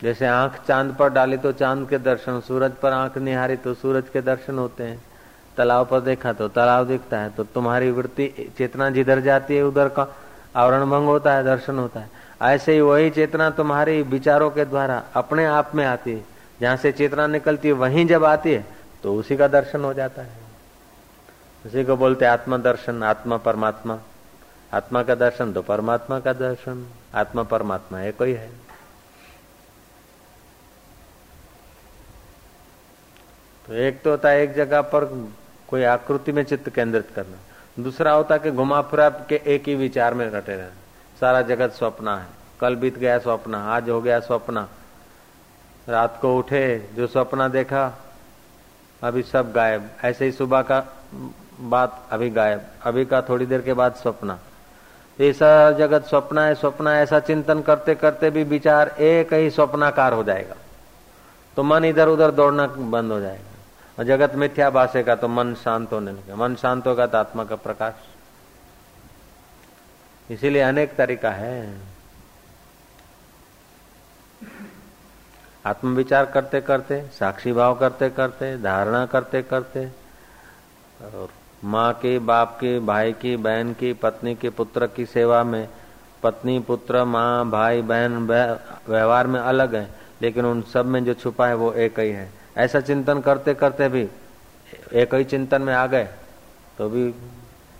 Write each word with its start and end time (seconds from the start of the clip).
जैसे 0.00 0.26
आँख 0.26 0.58
चाँद 0.66 0.94
पर 0.94 1.08
डाली 1.08 1.36
तो 1.36 1.52
चाँद 1.52 1.88
के 1.88 1.98
दर्शन, 1.98 2.40
सूरज 2.40 2.72
पर 2.72 2.92
आँख 2.92 3.16
निहारी 3.18 3.56
तो 3.56 3.74
सूरज 3.74 4.08
के 4.08 4.20
दर्शन 4.22 4.58
होते 4.58 4.84
हैं। 4.84 5.02
तालाब 5.56 5.86
पर 5.86 6.00
देखा 6.00 6.32
तो 6.32 6.48
तालाब 6.48 6.86
दिखता 6.86 7.18
है 7.18 7.30
तो 7.30 7.44
तुम्हारी 7.44 7.90
वृत्ति 7.90 8.52
चेतना 8.58 8.88
जिधर 8.90 9.20
जाती 9.20 9.56
है, 9.56 9.62
उधर 9.62 9.88
का 9.88 10.06
आवरण 10.56 10.84
भंग 10.84 11.06
होता 11.06 11.34
है, 11.34 11.44
दर्शन 11.44 11.78
होता 11.78 12.00
है। 12.00 12.10
ऐसे 12.44 12.72
ही 12.72 12.80
वही 12.80 13.10
चेतना 13.10 13.48
तुम्हारी 13.52 14.02
विचारों 14.04 14.50
के 14.50 14.64
द्वारा 14.64 15.02
अपने 15.14 15.44
आप 15.46 15.74
में 15.74 15.84
आती 15.84 16.12
है। 16.12 16.24
जहाँ 16.60 16.76
से 16.76 16.92
चेतना 16.92 17.26
निकलती 17.26 17.68
है, 17.68 17.74
वहीं 17.74 18.06
जब 18.06 18.24
आती 18.24 18.52
है 18.52 18.64
तो 19.02 19.14
उसी 19.14 19.36
का 19.36 19.48
दर्शन 19.48 19.84
हो 19.84 19.92
जाता 19.94 20.22
है। 20.22 20.44
उसी 21.64 21.84
को 21.84 21.96
बोलते 21.96 22.24
आत्मा 22.26 22.56
दर्शन, 22.58 23.02
आत्मा 23.02 23.36
परमात्मा। 23.38 23.98
आत्मा 24.72 25.02
का 25.02 25.14
दर्शन 25.14 25.52
तो 25.52 25.62
परमात्मा 25.62 26.20
का 26.20 26.32
दर्शन, 26.34 26.86
आत्मा 27.14 27.42
परमात्मा 27.44 27.98
है 27.98 28.12
कोई 28.12 28.32
है। 28.32 28.50
तो 33.66 33.74
एक 33.74 34.02
तो 34.02 34.10
होता 34.10 34.28
है 34.28 34.42
एक 34.42 34.54
जगह 34.54 34.80
पर 34.80 35.28
कोई 35.68 35.82
आकृति 35.82 36.32
में 36.32 36.42
चित्त 36.42 36.68
केंद्रित 36.70 37.08
करना। 37.16 37.82
दूसरा 37.82 38.12
होता 38.12 38.36
कि 38.36 38.50
घुमा 38.50 38.80
फिरा 38.82 39.08
के 39.10 39.40
एक 39.46 39.68
ही 39.68 39.74
विचार 39.74 40.14
में 40.14 40.30
रटे 40.30 40.52
रहना। 40.52 40.70
सारा 41.20 41.42
जगत 41.42 41.72
स्वप्न 41.72 42.08
है। 42.08 42.26
कल 42.60 42.76
बीत 42.76 42.98
गया 42.98 43.18
स्वप्न, 43.18 43.54
आज 43.54 43.90
हो 43.90 44.00
गया 44.00 44.20
स्वप्न। 44.20 44.66
रात 45.88 46.18
को 46.22 46.38
उठे, 46.38 46.90
जो 46.94 47.06
स्वप्न 47.06 47.48
देखा, 47.48 47.98
अभी 49.02 49.22
सब 49.22 49.52
गायब। 49.52 49.90
ऐसे 50.04 50.24
ही 50.24 50.32
सुबह 50.32 50.62
का 50.62 50.86
बात 51.60 52.06
अभी 52.10 52.30
गायब। 52.30 52.62
अभी 52.82 53.04
का 53.04 53.22
थोड़ी 53.22 53.46
देर 53.46 53.60
के 53.60 53.72
बाद 53.72 53.94
स्वप्न। 53.94 54.36
ऐसा 55.20 55.70
जगत 55.70 56.04
स्वप्न 56.04 56.38
है, 56.38 56.54
स्वप्न 56.54 56.88
ऐसा 56.88 57.20
चिंतन 57.20 57.62
करते 57.62 57.94
करते 57.94 58.30
भी 58.30 58.44
विचार 58.44 58.88
एक 58.88 59.32
ही 59.32 59.50
स्वप्नाकार 59.50 60.12
हो 60.12 60.24
जाएगा। 60.24 60.54
तो 61.56 61.62
मन 61.62 61.84
इधर 61.84 62.08
उधर 62.08 62.30
दौड़ना 62.30 62.66
बंद 62.66 63.12
हो 63.12 63.20
जाएगा। 63.20 63.55
और 63.98 64.04
जगत 64.04 64.34
मिथ्या 64.34 64.68
भाषे 64.70 65.02
का 65.02 65.14
तो 65.16 65.28
मन 65.28 65.54
शांत 65.54 65.92
होने 65.92 66.12
लगेगा 66.12 66.36
मन 66.36 66.54
शांत 66.54 66.86
होगा 66.86 67.06
तो 67.06 67.18
आत्मा 67.18 67.44
का 67.44 67.56
प्रकाश। 67.56 67.94
इसीलिए 70.30 70.62
अनेक 70.62 70.94
तरीका 70.96 71.30
है। 71.30 71.80
आत्मविचार 75.64 76.24
करते 76.24 76.60
करते, 76.60 77.00
साक्षी 77.10 77.52
भाव 77.52 77.74
करते 77.74 78.08
करते, 78.10 78.56
धारणा 78.58 79.04
करते 79.06 79.42
करते, 79.42 79.86
और 81.04 81.28
माँ 81.64 81.92
के, 81.92 82.18
बाप 82.18 82.56
के, 82.60 82.78
भाई 82.80 83.12
की, 83.12 83.36
बहन 83.36 83.72
की, 83.72 83.92
पत्नी 83.92 84.34
के, 84.34 84.50
पुत्र 84.50 84.86
की 84.86 85.06
सेवा 85.06 85.42
में, 85.44 85.68
पत्नी, 86.22 86.58
पुत्र, 86.60 87.04
माँ, 87.04 87.50
भाई, 87.50 87.82
बहन 87.82 88.26
व्यवहार 88.88 89.26
में 89.26 89.40
अलग 89.40 89.74
है, 89.74 89.88
लेकिन 90.22 90.44
उन 90.44 90.62
सब 90.62 90.86
में 90.86 91.04
जो 91.04 91.14
छुपा 91.14 91.46
है 91.48 91.54
वो 91.54 91.72
एक 91.72 91.98
ही 92.00 92.10
है। 92.10 92.30
ऐसा 92.56 92.80
चिंतन 92.80 93.20
करते 93.20 93.54
करते 93.54 93.88
भी 93.88 94.08
एक 94.92 95.14
ही 95.14 95.24
चिंतन 95.24 95.62
में 95.62 95.74
आ 95.74 95.86
गए 95.86 96.08
तो 96.78 96.88
भी 96.88 97.14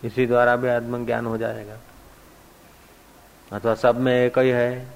इसी 0.05 0.27
द्वारा 0.27 0.56
भी 0.56 0.69
आत्मज्ञान 0.69 1.27
हो 1.27 1.36
जाएगा। 1.38 1.77
अथवा 3.52 3.74
सब 3.74 4.00
में 4.00 4.12
एक 4.14 4.38
ही 4.38 4.48
है, 4.48 4.86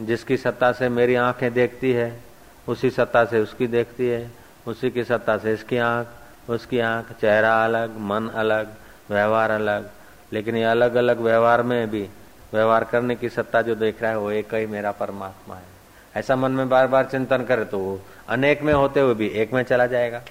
जिसकी 0.00 0.36
सत्ता 0.36 0.70
से 0.72 0.88
मेरी 0.88 1.14
आँखें 1.14 1.52
देखती 1.52 1.92
है, 1.92 2.22
उसी 2.68 2.90
सत्ता 2.90 3.24
से 3.24 3.40
उसकी 3.40 3.66
देखती 3.66 4.08
है, 4.08 4.30
उसी 4.66 4.90
की 4.90 5.04
सत्ता 5.04 5.36
से 5.38 5.52
इसकी 5.54 5.76
आँख, 5.78 6.06
उसकी 6.50 6.78
आँख, 6.78 7.12
चेहरा 7.12 7.64
अलग, 7.64 7.98
मन 8.00 8.28
अलग, 8.34 8.74
व्यवहार 9.10 9.50
अलग, 9.50 9.90
लेकिन 10.32 10.56
ये 10.56 10.64
अलग 10.64 10.94
अलग 10.94 11.20
व्यवहार 11.20 11.62
में 11.62 11.90
भी, 11.90 12.08
व्यवहार 12.52 12.84
करने 12.84 13.16
की 13.16 13.28
सत्ता 13.28 13.62
जो 13.62 13.74
देख 13.74 14.02
रहा 14.02 14.10
है, 14.10 14.18
वो 14.18 14.30
एक 14.30 14.54
ही 14.54 14.66
मेरा 14.66 14.92
परमात्मा 14.92 15.54
है। 15.54 15.73
ऐसा 16.14 16.36
मन 16.36 16.52
में 16.52 16.68
बार 16.68 16.86
बार 16.86 17.04
चिंतन 17.04 17.44
करे 17.44 17.64
तो 17.64 18.00
अनेक 18.28 18.62
में 18.62 18.72
होते 18.72 19.00
हुए 19.00 19.14
भी 19.14 19.26
एक 19.28 19.52
में 19.52 19.62
चला 19.62 19.86
जाएगा। 19.86 20.22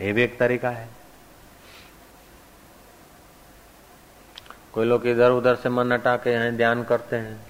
ये 0.00 0.12
भी 0.12 0.22
एक 0.22 0.38
तरीका 0.38 0.70
है। 0.70 0.88
कोई 4.72 4.86
लोग 4.86 5.06
इधर 5.06 5.30
उधर 5.30 5.54
से 5.54 5.68
मन 5.68 5.92
हटा 5.92 6.16
के 6.16 6.32
यहाँ 6.32 6.50
ध्यान 6.52 6.82
करते 6.84 7.16
हैं। 7.16 7.40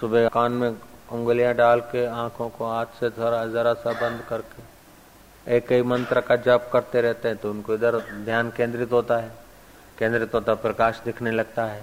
सुबह 0.00 0.28
कान 0.28 0.52
में 0.52 0.68
उंगलियाँ 1.12 1.54
डाल 1.54 1.80
के 1.80 2.06
आँखों 2.06 2.48
को 2.48 2.66
हाथ 2.66 2.86
से 3.00 3.10
थोड़ा 3.10 3.44
जरा 3.46 3.74
सा 3.74 3.92
बंद 4.00 4.22
करके 4.28 5.56
एक 5.56 5.72
ही 5.72 5.82
मंत्र 5.82 6.20
का 6.20 6.36
जप 6.36 6.68
करते 6.72 7.00
रहते 7.00 7.28
हैं 7.28 7.36
तो 7.36 7.50
उनको 7.50 7.74
इधर 7.74 7.98
ध्यान 8.24 8.50
केंद्रित 8.50 8.92
होता 8.92 9.16
है। 9.16 9.30
केंद्रित 9.98 10.34
होता 10.34 10.54
प्रकाश 10.54 11.00
दिखने 11.04 11.30
लगता 11.30 11.64
है। 11.64 11.82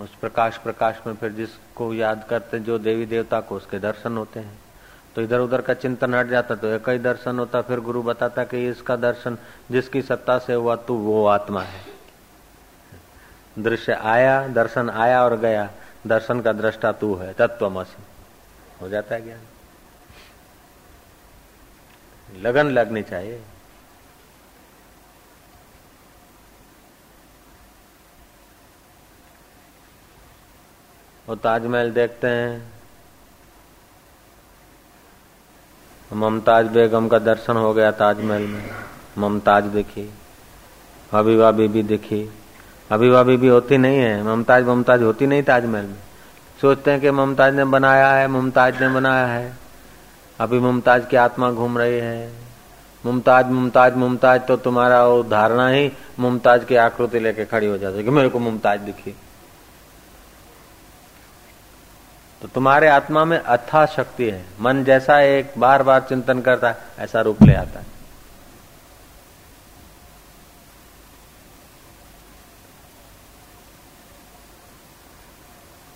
उस 0.00 0.14
प्रकाश 0.14 0.56
प्रकाश 0.56 1.00
में 1.06 1.14
फिर 1.14 1.32
जिसको 1.32 1.94
याद 1.94 2.26
करते 2.30 2.58
जो 2.58 2.78
देवी 2.78 3.06
देवता 3.06 3.40
को 3.40 3.56
उसके 3.56 3.78
दर्शन 3.78 4.16
होते 4.16 4.40
हैं। 4.40 4.58
तो 5.14 5.22
इधर 5.22 5.38
उधर 5.38 5.60
का 5.60 5.74
चिंतन 5.74 6.14
हट 6.14 6.26
जाता 6.26 6.54
तो 6.54 6.68
एक 6.68 6.88
ही 6.88 6.98
दर्शन 6.98 7.38
होता 7.38 7.60
फिर 7.60 7.80
गुरु 7.80 8.02
बताता 8.02 8.44
कि 8.44 8.68
इसका 8.68 8.96
दर्शन 8.96 9.38
जिसकी 9.70 10.02
सत्ता 10.02 10.38
से 10.38 10.54
हुआ, 10.54 10.76
तू 10.76 10.94
वो 10.94 11.26
आत्मा 11.26 11.62
है। 11.62 11.80
दृश्य 13.58 13.92
आया, 13.92 14.48
दर्शन 14.48 14.90
आया 14.90 15.24
और 15.24 15.36
गया, 15.36 15.70
दर्शन 16.06 16.40
का 16.40 16.52
दृष्टा 16.52 16.92
तू 16.92 17.14
है, 17.14 17.32
तत्वमसी। 17.32 18.02
हो 18.80 18.88
जाता 18.88 19.14
है 19.14 19.24
ज्ञान। 19.24 19.40
लगन 22.42 22.66
लगनी 22.66 23.02
चाहिए। 23.02 23.42
वो 31.28 31.34
ताजमहल 31.34 31.90
देखते 31.90 32.28
हैं। 32.28 32.62
ममताज 36.10 36.66
बेगम 36.66 37.08
का 37.08 37.18
दर्शन 37.18 37.56
हो 37.56 37.72
गया 37.74 37.90
ताजमहल 37.90 38.42
में। 38.42 38.70
ममताज 39.18 39.64
देखी 39.64 40.08
हबीबा 41.12 41.50
बीबी 41.50 41.82
देखी 41.82 42.22
हबीबा 42.92 43.22
बीबी 43.22 43.48
होती 43.48 43.78
नहीं 43.78 43.98
है। 43.98 44.22
ममताज 44.22 44.64
ममताज 44.64 45.02
होती 45.02 45.26
नहीं 45.26 45.42
ताजमहल 45.42 45.84
में। 45.84 46.00
सोचते 46.60 46.90
हैं 46.90 47.00
कि 47.00 47.10
ममताज 47.10 47.54
ने 47.54 47.64
बनाया 47.66 48.10
है, 48.12 48.26
मुमताज़ 48.28 48.80
ने 48.80 48.88
बनाया 48.88 49.26
है। 49.26 49.56
अभी 50.38 50.58
मुमताज़ 50.58 51.06
की 51.06 51.16
आत्मा 51.16 51.50
घूम 51.50 51.78
रही 51.78 51.98
है। 51.98 52.32
मुमताज़ 53.04 53.46
मुमताज़ 53.46 53.94
मुमताज़ 53.94 54.42
तो 54.42 54.56
तुम्हारा 54.56 55.06
वो 55.06 55.22
धारणा 55.22 55.68
ही 55.68 55.90
मुमताज़ 56.18 56.64
की 56.64 56.76
आकृति 56.76 57.20
लेके 57.20 57.44
खड़ी 57.44 57.66
हो 57.66 57.78
जाती 57.78 57.96
है 57.96 58.04
कि 58.04 58.10
मेरे 58.10 58.28
को 58.28 58.38
मुमताज़ 58.38 58.80
दिखी। 58.80 59.14
तो 62.42 62.48
तुम्हारे 62.48 62.88
आत्मा 62.88 63.24
में 63.24 63.38
अथा 63.38 63.86
शक्ति 63.86 64.30
है। 64.30 64.44
मन 64.60 64.84
जैसा 64.84 65.20
एक 65.20 65.52
बार 65.58 65.82
बार 65.82 66.00
चिंतन 66.00 66.40
करता 66.40 66.68
है, 66.68 66.76
ऐसा 66.98 67.20
रूप 67.20 67.42
ले 67.42 67.54
आता 67.54 67.80
है। 67.80 67.86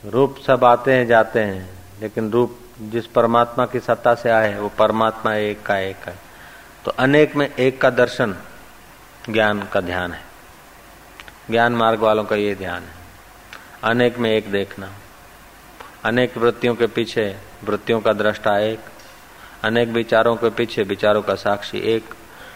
रूप 0.04 0.38
सब 0.46 0.64
आते 0.64 0.92
हैं, 0.92 1.06
जाते 1.06 1.40
हैं, 1.40 1.70
लेकिन 2.00 2.30
रूप 2.30 2.58
जिस 2.80 3.06
परमात्मा 3.06 3.66
की 3.66 3.80
सत्ता 3.80 4.14
से 4.14 4.30
आए 4.30 4.58
वो 4.58 4.68
परमात्मा 4.68 5.34
एक 5.34 5.62
का 5.62 5.78
एक 5.78 5.96
है। 5.96 6.18
तो 6.84 6.90
अनेक 6.90 7.36
में 7.36 7.54
एक 7.54 7.80
का 7.80 7.90
दर्शन, 7.90 8.36
ज्ञान 9.30 9.62
का 9.62 9.80
ध्यान 9.80 10.12
है। 10.12 10.22
ज्ञान 11.50 11.72
मार्ग 11.72 12.00
वालों 12.00 12.24
का 12.24 12.36
ये 12.36 12.54
ध्यान 12.54 12.82
है। 12.82 12.94
अनेक 13.84 14.18
में 14.18 14.30
एक 14.30 14.50
देखना। 14.52 14.92
अनेक 16.04 16.38
वृत्तियों 16.38 16.74
के 16.74 16.86
पीछे 16.86 17.36
वृत्तियों 17.64 18.00
का 18.00 18.12
दृष्टा 18.12 18.58
एक, 18.58 18.78
अनेक 19.64 19.88
विचारों 19.88 20.36
के 20.36 20.50
पीछे 20.50 20.82
विचारों 20.82 21.22
का 21.22 21.34
साक्षी 21.34 21.78
एक, 21.78 22.04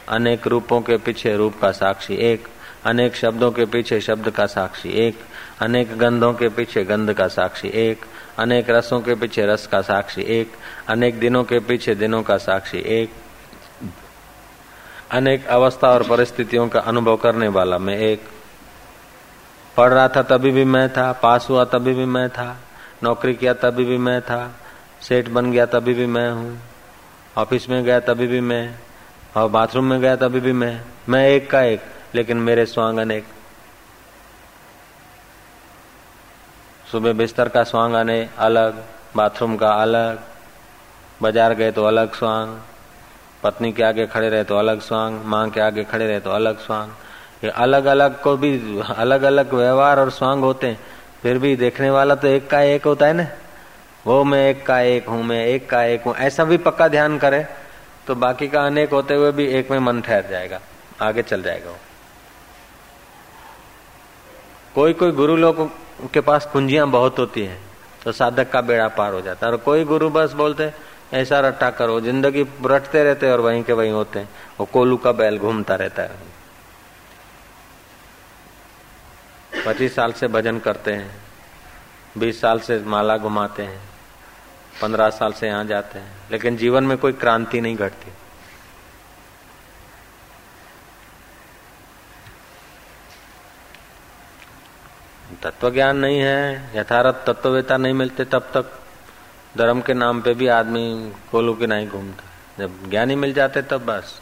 अनेक 0.08 0.46
रूपों 0.46 0.80
के 0.80 0.96
पीछे 0.96 1.36
रूप 1.36 1.54
का 1.62 1.70
साक्षी 1.70 2.14
एक, 2.14 2.48
अनेक 2.84 3.16
शब्दों 3.16 3.50
के 3.50 3.64
पीछे 3.64 4.00
शब्द 4.00 4.30
का 4.30 4.46
साक्षी 4.46 4.88
एक, 4.88 5.18
अनेक 5.60 5.98
गंधों 5.98 6.32
के 6.34 6.48
पीछे 6.48 6.84
गंध 6.84 7.12
का 7.12 7.28
साक्षी 7.28 7.68
एक, 7.68 8.04
अनेक 8.38 8.70
रसों 8.70 9.00
के 9.00 9.14
पीछे 9.14 9.46
रस 9.46 9.66
का 9.66 9.80
साक्षी 9.80 10.22
एक, 10.22 10.52
अनेक 10.88 11.18
दिनों 11.18 11.44
के 11.44 11.58
पीछे 11.58 11.94
दिनों 11.94 12.22
का 12.22 12.36
साक्षी 12.36 12.78
एक, 12.78 13.10
अनेक 15.10 15.46
अवस्था 15.46 15.88
और 15.88 16.02
परिस्थितियों 16.08 16.68
का 16.68 16.80
अनुभव 16.80 17.16
करने 17.16 17.48
वाला 17.48 17.78
मैं 17.78 17.98
एक। 17.98 18.20
पढ़ 19.76 19.92
रहा 19.92 20.08
था 20.08 20.22
तभी 20.22 20.50
भी 20.50 20.64
मैं 20.64 20.92
था, 20.92 21.12
पास 21.12 21.46
हुआ 21.50 21.64
तभी 21.64 21.94
भी 21.94 22.04
मैं 22.04 22.30
था। 22.30 22.62
नौकरी 23.02 23.34
किया 23.34 23.52
तभी 23.54 23.84
भी 23.84 23.98
मैं 23.98 24.20
था। 24.22 24.40
सेठ 25.02 25.28
बन 25.28 25.50
गया 25.52 25.66
तभी 25.66 25.94
भी 25.94 26.06
मैं 26.06 26.30
हूँ। 26.30 26.58
ऑफ़िस 27.38 27.68
में 27.70 27.82
गया 27.84 27.98
तभी 28.02 28.26
भी 28.26 28.40
मैं। 28.42 28.74
और 29.36 29.48
बाथरूम 29.50 29.84
में 29.84 30.00
गया 30.00 30.14
तभी 30.16 30.40
भी 30.40 30.52
मैं। 30.52 30.80
मैं 31.08 31.26
एक 31.28 31.50
का 31.50 31.62
एक, 31.62 31.80
लेकिन 32.14 32.36
मेरे 32.38 32.66
स्वांग 32.66 32.98
अनेक 32.98 33.24
सुबह 36.86 37.12
बिस्तर 37.12 37.48
का 37.48 37.62
स्वांग 37.64 37.94
अने 37.94 38.28
अलग, 38.38 38.82
बाथरूम 39.16 39.56
का 39.56 39.70
अलग, 39.72 40.18
बाज़ार 41.22 41.54
गए 41.54 41.70
तो 41.72 41.84
अलग 41.84 42.14
स्वांग, 42.14 42.56
पत्नी 43.42 43.72
के 43.72 43.82
आगे 43.82 44.06
खड़े 44.06 44.28
रहे 44.28 44.44
तो 44.44 44.56
अलग 44.56 44.80
स्वांग, 44.80 45.20
माँ 45.24 45.48
के 45.50 45.60
आगे 45.60 45.84
खड़े 45.84 46.06
रहे 46.06 46.20
तो 46.20 46.30
अलग 46.30 46.58
स्वांग। 46.58 46.90
ये 47.44 47.50
अलग 47.50 47.84
अलग 47.86 48.20
को 48.22 48.36
भी 48.36 48.80
अलग 48.80 49.22
अलग 49.22 49.54
व्यवहार 49.54 50.00
और 50.00 50.10
स्वांग 50.10 50.40
होते 50.40 50.66
हैं। 50.66 50.78
फिर 51.26 51.38
भी 51.38 51.54
देखने 51.56 51.88
वाला 51.90 52.14
तो 52.14 52.28
एक 52.28 52.46
का 52.48 52.60
एक 52.62 52.84
होता 52.84 53.06
है 53.06 53.12
ना? 53.12 53.26
वो 54.06 54.22
मैं 54.24 54.48
एक 54.48 54.64
का 54.66 54.78
एक 54.80 55.08
हूँ, 55.08 55.22
मैं 55.24 55.44
एक 55.46 55.68
का 55.70 55.82
एक 55.84 56.02
हूँ, 56.02 56.14
ऐसा 56.16 56.44
भी 56.44 56.56
पक्का 56.58 56.86
ध्यान 56.88 57.16
करे 57.18 57.44
तो 58.06 58.14
बाकी 58.14 58.48
का 58.48 58.64
अनेक 58.66 58.90
होते 58.90 59.14
हुए 59.14 59.30
भी 59.32 59.46
एक 59.50 59.70
में 59.70 59.78
मन 59.78 60.00
ठहर 60.00 60.26
जाएगा, 60.30 60.60
आगे 61.00 61.22
चल 61.22 61.42
जाएगा 61.42 61.70
वो। 61.70 61.76
कोई 64.74 64.92
कोई 64.92 65.12
गुरु 65.12 65.36
लोग 65.36 65.68
के 66.14 66.20
पास 66.20 66.46
कुंजियाँ 66.46 66.86
बहुत 66.88 67.18
होती 67.18 67.44
है 67.44 67.58
तो 68.04 68.12
साधक 68.12 68.50
का 68.50 68.60
बेड़ा 68.62 68.88
पार 68.90 69.12
हो 69.12 69.20
जाता 69.20 69.46
है, 69.46 69.52
और 69.52 69.58
कोई 69.58 69.84
गुरु 69.84 70.10
बस 70.10 70.32
बोलते 70.34 70.72
ऐसा 71.14 71.40
रट्टा 71.40 71.70
करो, 71.72 72.00
ज़िंदगी 72.02 72.46
रटते 72.66 73.04
रहते 73.04 73.30
और 73.30 73.40
वहीं 73.40 73.62
के 73.64 73.72
वहीं 73.72 73.92
होते 73.92 74.18
हैं। 74.18 74.28
वो 74.60 74.66
कोलू 74.66 74.96
का 74.98 75.12
बैल 75.14 75.38
घूमता 75.38 75.74
रहता 75.76 76.02
है। 76.02 76.34
पच्चीस 79.66 79.94
साल 79.94 80.12
से 80.12 80.28
भजन 80.28 80.58
करते 80.58 80.92
हैं, 80.92 81.10
बीस 82.18 82.40
साल 82.40 82.60
से 82.60 82.78
माला 82.84 83.16
घुमाते 83.16 83.62
हैं, 83.62 83.80
पंद्रह 84.82 85.10
साल 85.10 85.32
से 85.32 85.46
यहाँ 85.46 85.64
जाते 85.64 85.98
हैं, 85.98 86.12
लेकिन 86.30 86.56
जीवन 86.56 86.84
में 86.84 86.96
कोई 86.98 87.12
क्रांति 87.14 87.60
नहीं 87.60 87.76
घटती। 87.76 88.12
तत्व 95.42 95.70
ज्ञान 95.70 95.96
नहीं 95.96 96.18
है, 96.20 96.72
यथारथ 96.76 97.24
तत्ववेता 97.26 97.76
नहीं 97.76 97.94
मिलते 97.94 98.24
तब 98.24 98.50
तक 98.54 98.72
धर्म 99.56 99.80
के 99.80 99.94
नाम 99.94 100.20
पे 100.22 100.34
भी 100.34 100.46
आदमी 100.46 101.12
कोलू 101.30 101.54
के 101.54 101.66
नहीं 101.66 101.88
घूमता। 101.88 102.24
जब 102.58 102.90
ज्ञानी 102.90 103.14
मिल 103.14 103.32
जाते 103.32 103.62
तब 103.62 103.84
बस। 103.86 104.20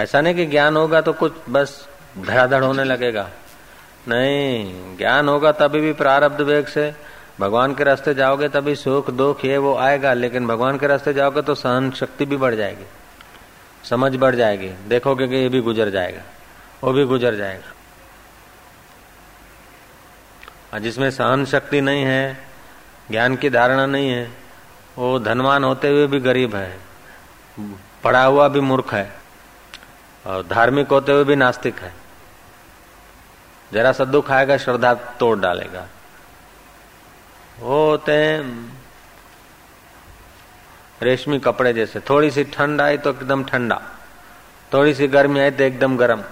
ऐसा 0.00 0.20
नहीं 0.20 0.34
कि 0.34 0.46
ज्ञान 0.46 0.76
होगा 0.76 1.00
तो 1.00 1.12
कुछ 1.12 1.48
बस 1.48 1.88
धड़ाधड़ 2.18 2.62
होने 2.64 2.84
लगेगा। 2.84 3.30
नहीं, 4.08 4.96
ज्ञान 4.96 5.28
होगा 5.28 5.52
तभी 5.52 5.80
भी 5.80 5.92
प्रारब्ध 5.92 6.40
वेग 6.40 6.66
से। 6.66 6.94
भगवान 7.40 7.74
के 7.74 7.84
रास्ते 7.84 8.14
जाओगे 8.14 8.48
तभी 8.48 8.74
सुख 8.74 9.10
दुख 9.10 9.44
ये 9.44 9.58
वो 9.58 9.74
आएगा, 9.76 10.12
लेकिन 10.12 10.46
भगवान 10.46 10.78
के 10.78 10.86
रास्ते 10.86 11.12
जाओगे 11.12 11.42
तो 11.42 11.54
सहन 11.54 11.90
शक्ति 11.90 12.24
भी 12.24 12.36
बढ़ 12.36 12.54
जाएगी। 12.54 12.84
समझ 13.84 14.14
बढ़ 14.16 14.34
जाएगी। 14.34 14.68
देखोगे 14.88 15.28
कि 15.28 15.36
ये 15.36 15.48
भी 15.48 15.60
गुजर 15.60 15.90
जाएगा, 15.90 16.22
वो 16.84 16.92
भी 16.92 17.04
गुजर 17.04 17.34
जाएगा। 17.34 17.72
और 20.72 20.80
जिसमें 20.80 21.10
सहन 21.10 21.44
शक्ति 21.44 21.80
नहीं 21.80 22.04
है, 22.04 22.38
ज्ञान 23.10 23.36
की 23.36 23.50
धारणा 23.50 23.86
नहीं 23.86 24.10
है, 24.10 24.30
वो 24.98 25.18
धनवान 25.18 25.64
होते 25.64 25.88
हुए 25.88 26.06
भी 26.06 26.20
गरीब 26.20 26.54
है, 26.56 26.78
पढ़ा 28.04 28.24
हुआ 28.24 28.48
भी 28.48 28.60
मूर्ख 28.60 28.94
है, 28.94 29.12
और 30.26 30.46
धार्मिक 30.46 30.88
होते 30.88 31.12
हुए 31.12 31.24
भी 31.24 31.36
नास्तिक 31.36 31.78
है। 31.78 31.92
जरा 33.72 33.92
सा 33.92 34.04
दुख 34.04 34.30
आएगा 34.30 34.56
श्रद्धा 34.56 34.94
तोड़ 34.94 35.38
डालेगा। 35.38 35.86
वो 37.60 37.90
होते 37.90 38.38
रेशमी 41.02 41.38
कपड़े 41.38 41.72
जैसे। 41.72 42.00
थोड़ी 42.00 42.30
सी 42.30 42.44
ठंड 42.44 42.80
आई 42.80 42.98
तो 42.98 43.10
एकदम 43.10 43.44
ठंडा। 43.44 43.82
थोड़ी 44.72 44.94
सी 44.94 45.08
गर्मी 45.08 45.40
आई 45.40 45.50
तो 45.50 45.64
एकदम 45.64 45.96
गर्म। 45.96 46.24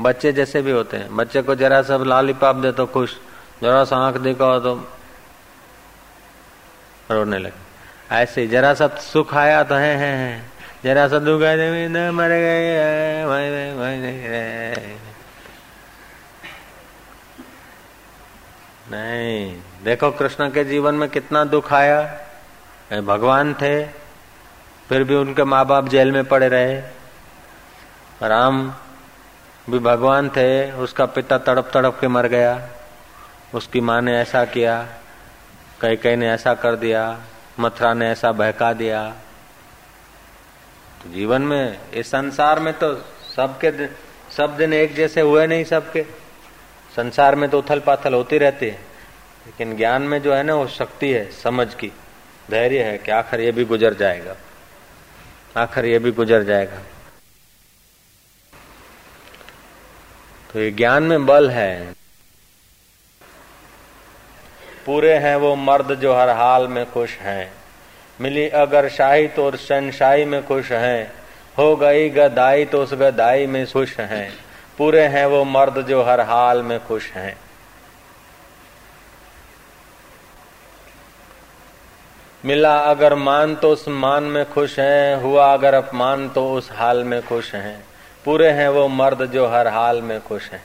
बच्चे 0.00 0.32
जैसे 0.32 0.62
भी 0.62 0.70
होते 0.70 0.96
हैं। 0.96 1.16
बच्चे 1.16 1.42
को 1.42 1.54
जरा 1.54 1.82
सा 1.82 1.96
लालीपाप 1.96 2.56
दे 2.56 2.72
तो 2.72 2.86
खुश। 2.86 3.16
जरा 3.62 3.84
सा 3.84 3.96
आँख 3.96 4.16
देखा 4.16 4.58
तो 4.58 4.88
रोने 7.10 7.38
लगे। 7.38 7.64
ऐसे 8.14 8.46
जरा 8.46 8.74
सा 8.74 8.88
सुख 8.88 9.34
आया 9.34 9.62
तो 9.62 9.74
है 9.74 9.96
है, 9.96 10.16
है। 10.16 10.50
जरा 10.84 11.08
सा 11.08 11.18
दुख 11.18 11.42
आया 11.42 12.12
मर 12.12 12.28
गए 12.28 12.74
नहीं। 18.94 19.60
देखो 19.84 20.10
कृष्ण 20.10 20.48
के 20.50 20.64
जीवन 20.64 20.94
में 20.94 21.08
कितना 21.08 21.44
दुख 21.44 21.72
आया। 21.72 23.00
भगवान 23.02 23.54
थे, 23.54 23.84
फिर 24.88 25.04
भी 25.04 25.14
उनके 25.14 25.44
माँ 25.44 25.64
बाप 25.66 25.88
जेल 25.88 26.12
में 26.12 26.24
पड़े 26.24 26.48
रहे। 26.48 26.74
राम 28.28 28.72
भी 29.70 29.78
भगवान 29.78 30.28
थे, 30.28 30.72
उसका 30.72 31.06
पिता 31.06 31.38
तड़प 31.38 31.70
तड़प 31.74 31.98
के 32.00 32.08
मर 32.08 32.26
गया। 32.26 32.68
उसकी 33.54 33.80
माँ 33.80 34.00
ने 34.02 34.18
ऐसा 34.18 34.44
किया 34.44 34.86
कई 35.80 35.96
कई 35.96 36.16
ने 36.16 36.28
ऐसा 36.30 36.54
कर 36.54 36.76
दिया, 36.76 37.20
मथुरा 37.60 37.94
ने 37.94 38.10
ऐसा 38.10 38.32
बहका 38.32 38.72
दिया। 38.72 39.08
तो 41.02 41.12
जीवन 41.12 41.42
में, 41.42 41.90
इस 41.90 42.06
संसार 42.06 42.60
में 42.60 42.72
तो 42.74 42.94
सबके 43.36 43.86
सब 44.36 44.56
दिन 44.56 44.72
एक 44.72 44.94
जैसे 44.94 45.20
हुए 45.20 45.46
नहीं 45.46 45.64
सबके। 45.64 46.23
संसार 46.96 47.34
में 47.34 47.50
तो 47.50 47.58
उथल 47.58 47.80
पाथल 47.80 48.14
होती 48.14 48.38
रहती 48.38 48.66
है, 48.66 48.78
लेकिन 49.46 49.76
ज्ञान 49.76 50.02
में 50.02 50.22
जो 50.22 50.34
है 50.34 50.42
ना, 50.42 50.54
वो 50.54 50.66
शक्ति 50.66 51.12
है, 51.12 51.30
समझ 51.30 51.74
की, 51.74 51.92
धैर्य 52.50 52.82
है 52.82 52.98
कि 52.98 53.10
आखिर 53.10 53.40
ये 53.40 53.52
भी 53.52 53.64
गुजर 53.64 53.94
जाएगा। 53.94 54.36
आखिर 55.56 55.84
ये 55.84 55.98
भी 55.98 56.10
गुजर 56.10 56.42
जाएगा। 56.42 56.78
तो 60.52 60.60
ये 60.60 60.70
ज्ञान 60.70 61.02
में 61.02 61.26
बल 61.26 61.50
है। 61.50 61.92
पूरे 64.86 65.14
हैं 65.14 65.36
वो 65.36 65.56
मर्द 65.56 65.94
जो 65.94 66.14
हर 66.14 66.30
हाल 66.30 66.68
में 66.68 66.90
खुश 66.90 67.10
हैं। 67.10 67.52
मिली 68.20 68.48
अगर 68.48 68.88
शाही 68.88 69.28
तो 69.28 69.56
शनशाही 69.56 70.24
में 70.24 70.46
खुश 70.46 70.72
हैं। 70.72 71.12
हो 71.58 71.76
गई 71.76 72.10
गदाई 72.10 72.64
तो 72.64 72.82
उस 72.82 72.94
गदाई 72.94 73.46
में 73.46 73.66
खुश 73.66 74.00
हैं। 74.00 74.43
पूरे 74.78 75.06
हैं 75.06 75.26
वो 75.26 75.44
मर्द 75.44 75.82
जो 75.82 76.02
हर 76.02 76.20
हाल 76.20 76.62
में 76.62 76.86
खुश 76.86 77.10
हैं। 77.10 77.36
मिला 82.44 82.78
अगर 82.78 83.14
मान 83.14 83.54
तो 83.54 83.70
उस 83.70 83.88
मान 83.88 84.22
में 84.22 84.52
खुश 84.52 84.78
हैं, 84.78 85.16
हुआ 85.16 85.52
अगर 85.52 85.74
अपमान 85.74 86.28
तो 86.28 86.54
उस 86.54 86.72
हाल 86.72 87.04
में 87.04 87.26
खुश 87.26 87.54
हैं। 87.54 87.84
पूरे 88.24 88.50
हैं 88.50 88.68
वो 88.68 88.88
मर्द 88.88 89.26
जो 89.26 89.46
हर 89.48 89.68
हाल 89.68 90.02
में 90.02 90.20
खुश 90.20 90.50
हैं। 90.50 90.64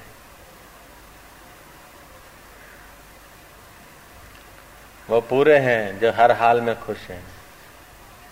वो 5.09 5.21
पूरे 5.21 5.57
हैं 5.57 5.99
जो 5.99 6.11
हर 6.11 6.31
हाल 6.31 6.61
में 6.61 6.79
खुश 6.79 6.97
हैं। 6.97 7.23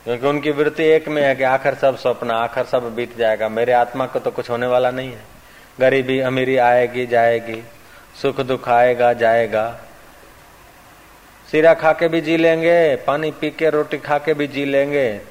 क्योंकि 0.03 0.27
उनकी 0.27 0.51
वृत्ति 0.51 0.83
एक 0.83 1.07
में 1.07 1.23
है 1.23 1.35
कि 1.35 1.43
आखिर 1.43 1.75
सब 1.75 1.97
स्वप्न 1.97 2.31
आखिर 2.31 2.65
सब 2.65 2.95
बीत 2.95 3.17
जाएगा। 3.17 3.49
मेरे 3.49 3.73
आत्मा 3.73 4.05
को 4.05 4.19
तो 4.19 4.31
कुछ 4.31 4.49
होने 4.49 4.67
वाला 4.67 4.91
नहीं 4.91 5.11
है। 5.11 5.36
गरीबी 5.79 6.19
अमीरी 6.19 6.57
आएगी, 6.57 7.05
जाएगी। 7.05 7.63
सुख 8.21 8.41
दुख 8.41 8.69
आएगा, 8.69 9.13
जाएगा। 9.13 9.79
सिरा 11.49 11.73
खा 11.73 11.91
के 11.93 12.07
भी 12.07 12.21
जी 12.21 12.37
लेंगे, 12.37 12.95
पानी 12.95 13.31
पी 13.31 13.49
के 13.49 13.69
रोटी 13.69 13.97
खा 13.97 14.17
के 14.17 14.33
भी 14.33 14.47
जी 14.47 14.65
लेंगे। 14.65 15.21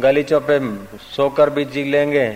गलीचों 0.00 0.40
पे 0.40 0.58
सोकर 0.98 1.50
भी 1.50 1.64
जी 1.64 1.84
लेंगे। 1.84 2.28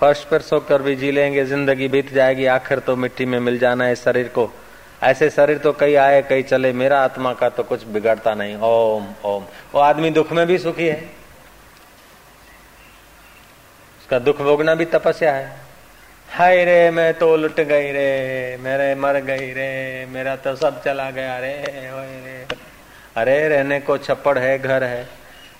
फर्श 0.00 0.24
पर 0.24 0.40
सोकर 0.40 0.82
भी 0.82 0.96
जी 0.96 1.10
लेंगे, 1.10 1.44
ज़िंदगी 1.44 1.88
बीत 1.88 2.12
जाएगी, 2.12 2.46
आखिर 2.46 2.78
तो 2.78 2.96
मिट्टी 2.96 3.26
में 3.26 3.38
मिल 3.40 3.58
जाना 3.58 3.84
है 3.84 3.94
शरीर 3.96 4.28
को। 4.28 4.50
ऐसे 5.02 5.30
शरीर 5.30 5.58
तो 5.58 5.72
कई 5.72 5.94
आए, 5.94 6.22
कई 6.22 6.42
चले, 6.42 6.72
मेरा 6.72 7.00
आत्मा 7.00 7.32
का 7.32 7.48
तो 7.48 7.62
कुछ 7.62 7.84
बिगड़ता 7.84 8.34
नहीं। 8.34 8.56
ओम 8.56 9.06
ओम। 9.24 9.44
वो 9.74 9.80
आदमी 9.80 10.10
दुख 10.10 10.32
में 10.32 10.46
भी 10.46 10.58
सुखी 10.58 10.86
है। 10.86 11.00
उसका 14.00 14.18
दुख 14.18 14.40
भोगना 14.42 14.74
भी 14.74 14.84
तपस्या 14.84 15.32
है। 15.34 15.65
हाय 16.28 16.64
रे, 16.64 16.90
मैं 16.90 17.12
तो 17.14 17.36
लुट 17.36 17.60
गई 17.60 17.92
रे, 17.92 18.56
मेरे 18.60 18.94
मर 18.94 19.16
गई 19.20 19.52
रे, 19.52 20.06
मेरा 20.06 20.34
तो 20.36 20.54
सब 20.56 20.82
चला 20.82 21.10
गया 21.10 21.38
रे 21.38 21.52
रे। 21.66 22.56
अरे, 23.16 23.36
रहने 23.48 23.80
को 23.80 23.96
छप्पड़ 23.98 24.38
है, 24.38 24.58
घर 24.58 24.84
है। 24.84 25.08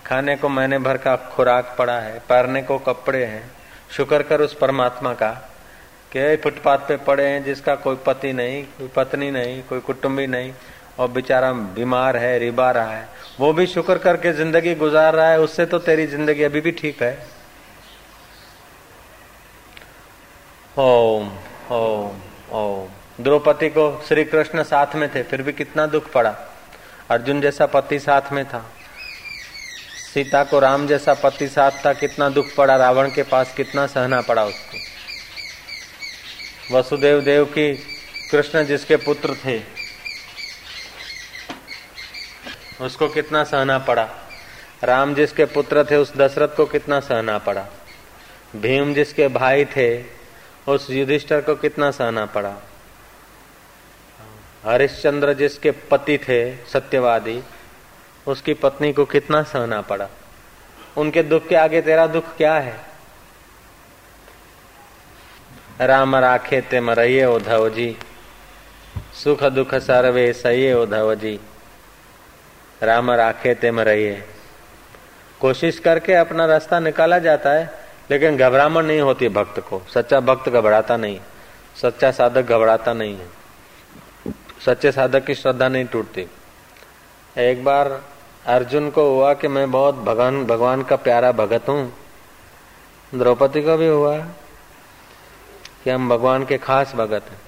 खाने 0.07 0.37
को 0.37 0.49
मैंने 0.49 0.79
भर 0.79 0.97
का 0.97 1.15
खुराक 1.17 1.75
पड़ा 1.79 1.99
है 2.01 2.19
पहनने 2.19 2.63
को 2.63 2.79
कपड़े 2.79 3.25
हैं। 3.25 3.43
शुक्र 3.91 4.23
कर 4.23 4.41
उस 4.41 4.55
परमात्मा 4.55 5.13
का 5.13 5.31
के 6.13 6.37
फुटपाथ 6.37 6.79
पे 6.79 6.97
पड़े 6.97 7.27
हैं, 7.27 7.45
जिसका 7.45 7.75
कोई 7.75 7.97
पति 7.97 8.33
नहीं, 8.33 8.63
कोई 8.65 8.89
पत्नी 8.97 9.31
नहीं, 9.31 9.63
कोई 9.63 9.81
कुटुंबी 9.81 10.27
नहीं, 10.27 10.53
और 10.99 11.09
बेचारा 11.09 11.53
बीमार 11.53 12.17
है, 12.17 12.39
रिबा 12.39 12.71
रहा 12.71 12.93
है। 12.93 13.09
वो 13.41 13.53
भी 13.53 13.67
शुक्र 13.67 13.99
करके 13.99 14.33
ज़िंदगी 14.33 14.75
गुजार 14.75 15.15
रहा 15.15 15.31
है, 15.31 15.41
उससे 15.41 15.67
तो 15.67 15.79
तेरी 15.79 16.07
ज़िंदगी 16.07 16.43
अभी 16.43 16.61
भी 16.61 16.71
ठीक 16.73 17.03
है। 17.03 17.36
ओम 20.79 21.29
ओम 21.71 22.17
ओम। 22.53 22.89
द्रौपदी 23.25 23.69
को 23.69 24.05
श्री 24.09 24.25
कृष्ण 24.25 24.63
साथ 24.63 24.95
में 24.95 25.09
थे, 25.15 25.23
फिर 25.23 25.43
भी 25.43 25.53
कितना 25.53 25.87
दुख 25.87 26.11
पड़ा। 26.13 26.31
अर्जुन 27.11 27.41
जैसा 27.41 27.67
पति 27.67 27.99
साथ 27.99 28.33
में 28.33 28.45
था। 28.45 28.59
सीता 30.15 30.45
को 30.45 30.59
राम 30.59 30.87
जैसा 30.87 31.15
पति 31.15 31.49
साथ 31.49 31.71
था, 31.87 31.93
कितना 31.93 32.29
दुख 32.29 32.47
पड़ा। 32.57 32.77
रावण 32.77 33.11
के 33.11 33.23
पास 33.23 33.55
कितना 33.55 33.87
सहना 33.87 34.21
पड़ा 34.21 34.45
उसको। 34.45 34.79
वसुदेव 36.77 37.21
देव 37.21 37.45
की 37.45 37.73
कृष्ण 38.31 38.65
जिसके 38.65 38.97
पुत्र 38.97 39.35
थे, 39.35 39.61
उसको 42.81 43.09
कितना 43.09 43.45
सहना 43.45 43.79
पड़ा। 43.79 44.09
राम 44.85 45.15
जिसके 45.15 45.45
पुत्र 45.45 45.85
थे, 45.85 45.97
उस 45.97 46.17
दशरथ 46.17 46.57
को 46.57 46.67
कितना 46.67 47.01
सहना 47.01 47.39
पड़ा। 47.39 47.67
भीम 48.57 48.95
जिसके 48.95 49.29
भाई 49.29 49.65
थे 49.65 50.16
उस 50.69 50.91
युधिष्ठर 50.91 51.41
को 51.41 51.55
कितना 51.55 51.91
सहना 51.91 52.27
पड़ा? 52.27 52.55
हरिश्चंद्र 54.65 55.33
जिसके 55.33 55.71
पति 55.71 56.19
थे, 56.19 56.57
सत्यवादी, 56.57 57.43
उसकी 58.27 58.55
पत्नी 58.55 58.93
को 58.93 59.05
कितना 59.05 59.43
सहना 59.43 59.81
पड़ा? 59.81 60.09
उनके 60.97 61.23
दुख 61.23 61.49
के 61.49 61.55
आगे 61.55 61.81
तेरा 61.81 62.07
दुख 62.07 62.37
क्या 62.37 62.55
है? 62.55 62.81
राम 65.81 66.17
राखे 66.17 66.61
ते 66.61 66.81
मरिये 66.81 67.25
उधव 67.25 67.69
जी 67.69 67.97
सुख 69.25 69.45
दुख 69.45 69.75
सर्वे 69.75 70.33
सही 70.33 70.73
उधव 70.73 71.15
जी 71.15 71.41
राम 72.83 73.11
राखे 73.11 73.55
ते 73.55 73.71
मरिये 73.71 74.25
कोशिश 75.41 75.79
करके 75.79 76.15
अपना 76.15 76.47
रास्ता 76.47 76.81
निकाला 76.81 77.19
जाता 77.19 77.51
है। 77.51 77.86
लेकिन 78.11 78.37
घबरामण 78.37 78.87
नहीं 78.87 79.01
होती 79.01 79.29
भक्त 79.29 79.61
को। 79.61 79.83
सच्चा 79.95 80.21
भक्त 80.21 80.49
घबराता 80.49 80.97
नहीं। 80.97 81.21
सच्चा 81.83 82.11
साधक 82.11 82.43
घबराता 82.43 82.93
नहीं 82.93 83.19
है। 83.19 83.29
सच्चे 84.67 84.93
साधक 84.93 85.25
की 85.25 85.35
श्रद्धा 85.35 85.69
नहीं 85.69 85.85
टूटती। 85.85 86.27
एक 87.39 87.65
बार 87.65 88.03
अर्जुन 88.47 88.91
को 88.91 89.15
हुआ 89.15 89.35
कि 89.35 89.49
मैं 89.49 89.71
बहुत 89.71 89.95
भगवान 89.95 90.45
भगवान 90.47 90.83
का 90.83 90.97
प्यारा 90.97 91.33
भगत 91.33 91.69
हूँ। 91.69 91.93
द्रौपदी 93.15 93.63
को 93.63 93.77
भी 93.77 93.89
हुआ 93.89 94.19
कि 95.85 95.91
हम 95.91 96.09
भगवान 96.09 96.45
के 96.45 96.59
खास 96.59 96.95
भगत 96.95 97.23
हैं। 97.31 97.41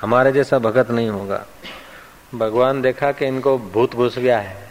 हमारे 0.00 0.32
जैसा 0.32 0.58
भगत 0.58 0.90
नहीं 0.90 1.08
होगा। 1.08 1.46
भगवान 2.34 2.82
देखा 2.82 3.12
कि 3.12 3.26
इनको 3.26 3.58
भूत 3.58 3.94
घुस 3.94 4.18
गया 4.18 4.38
है। 4.38 4.63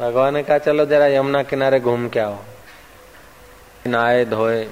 भगवान 0.00 0.34
ने 0.34 0.42
कहा, 0.42 0.58
चलो 0.58 0.86
जरा 0.86 1.06
यमुना 1.06 1.42
किनारे 1.42 1.80
घूम 1.80 2.08
के 2.08 2.20
आओ। 2.20 2.38
नहाए, 3.86 4.24
धोए। 4.24 4.64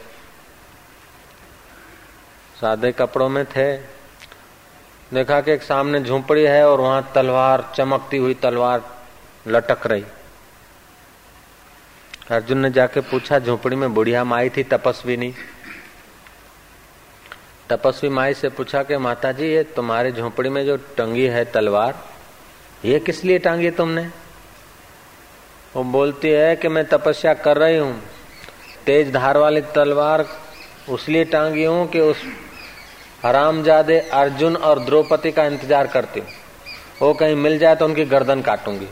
सादे 2.60 2.92
कपड़ों 2.92 3.28
में 3.28 3.44
थे। 3.44 3.76
देखा 5.14 5.40
कि 5.40 5.52
एक 5.52 5.62
सामने 5.62 6.00
झोपड़ी 6.00 6.42
है 6.42 6.68
और 6.68 6.80
वहाँ 6.80 7.12
तलवार, 7.14 7.72
चमकती 7.76 8.16
हुई 8.16 8.34
तलवार 8.34 8.82
लटक 9.46 9.86
रही। 9.86 10.04
अर्जुन 12.30 12.58
ने 12.58 12.70
जाके 12.70 13.00
पूछा, 13.00 13.38
झोपड़ी 13.38 13.76
में 13.76 13.94
बुढ़िया 13.94 14.24
माई 14.24 14.50
थी, 14.50 14.62
तपस्वी 14.62 15.16
नहीं? 15.16 15.34
तपस्वी 17.70 18.10
माई 18.10 18.34
से 18.34 18.48
पूछा 18.48 18.82
कि 18.82 18.96
माता 18.96 19.32
जी 19.32 19.46
ये 19.46 19.62
तुम्हारे 19.62 20.12
झोपड़ी 20.12 20.50
में 20.50 20.66
जो 20.66 20.76
टंगी 20.76 21.26
है 21.26 21.44
तलवार, 21.44 22.04
ये 22.84 23.00
किस 23.00 23.24
लिए 23.24 23.38
टांगी 23.38 23.70
तुमने? 23.70 24.27
वो 25.76 25.82
बोलती 25.84 26.28
है 26.28 26.54
कि 26.56 26.68
मैं 26.68 26.84
तपस्या 26.86 27.32
कर 27.36 27.58
रही 27.58 27.76
हूँ। 27.76 28.00
तेज 28.86 29.12
धार 29.12 29.36
वाली 29.36 29.60
तलवार 29.74 30.24
उसलिए 30.88 31.24
टांगी 31.24 31.64
हूँ 31.64 31.86
कि 31.88 32.00
उस 32.00 32.22
हरामजादे 33.24 33.98
अर्जुन 34.14 34.56
और 34.56 34.78
द्रौपदी 34.78 35.32
का 35.32 35.44
इंतज़ार 35.44 35.86
करती 35.86 36.20
हूँ। 36.20 36.28
वो 37.00 37.12
कहीं 37.14 37.34
मिल 37.36 37.58
जाए 37.58 37.76
तो 37.76 37.84
उनकी 37.84 38.04
गर्दन 38.04 38.42
काटूँगी। 38.42 38.86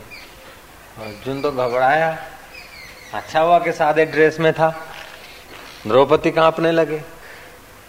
अर्जुन 0.99 1.41
तो 1.41 1.51
घबराया। 1.51 2.17
अच्छा 3.13 3.39
हुआ 3.39 3.59
कि 3.59 3.71
सादे 3.71 4.05
ड्रेस 4.05 4.39
में 4.39 4.51
था। 4.53 4.69
द्रौपदी 5.87 6.31
कांपने 6.31 6.71
लगे। 6.71 7.01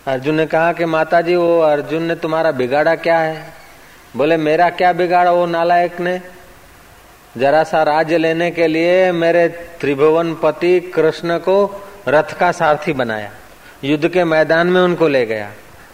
अर्जुन 0.07 0.35
ने 0.35 0.47
कहा 0.47 0.73
कि 0.73 0.85
माता 0.87 1.21
जी 1.21 1.37
वो 1.37 1.61
अर्जुन 1.61 2.03
ने 2.03 2.15
तुम्हारा 2.15 2.51
बिगाड़ा 2.53 2.95
क्या 2.97 3.19
है? 3.19 3.53
बोले, 4.17 4.37
मेरा 4.37 4.69
क्या 4.71 4.93
बिगाड़ा? 4.93 5.33
वो 5.33 5.47
नालायक 5.47 6.01
ने 6.01 6.21
जरा 7.37 7.63
सा 7.65 7.83
राज्य 7.83 8.19
लेने 8.19 8.51
के 8.51 8.67
लिए 8.67 9.13
मेरे 9.13 9.49
त्रिभुवन 9.81 10.35
पति 10.35 10.81
कृष्ण 10.81 11.39
को 11.39 11.87
रथ 12.09 12.39
का 12.39 12.53
सारथी 12.53 12.93
बनाया। 12.93 13.31
युद्ध 13.85 14.09
के 14.09 14.25
मैदान 14.25 14.67
में 14.67 14.81
उनको 14.81 15.09
ले 15.09 15.27
गया। 15.27 15.51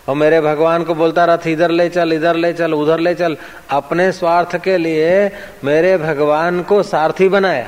और 0.09 0.15
मेरे 0.15 0.41
भगवान 0.41 0.85
को 0.85 0.95
बोलता, 0.95 1.25
रथ 1.25 1.47
इधर 1.47 1.71
ले 1.71 1.89
चल, 1.89 2.13
इधर 2.13 2.35
ले 2.35 2.53
चल, 2.53 2.75
उधर 2.75 2.99
ले 2.99 3.15
चल। 3.15 3.37
अपने 3.71 4.13
स्वार्थ 4.13 4.57
के 4.57 4.77
लिए 4.77 5.31
मेरे 5.65 5.99
भगवान 5.99 6.63
को 6.63 6.83
सारथी 6.83 7.29
बनाया। 7.29 7.67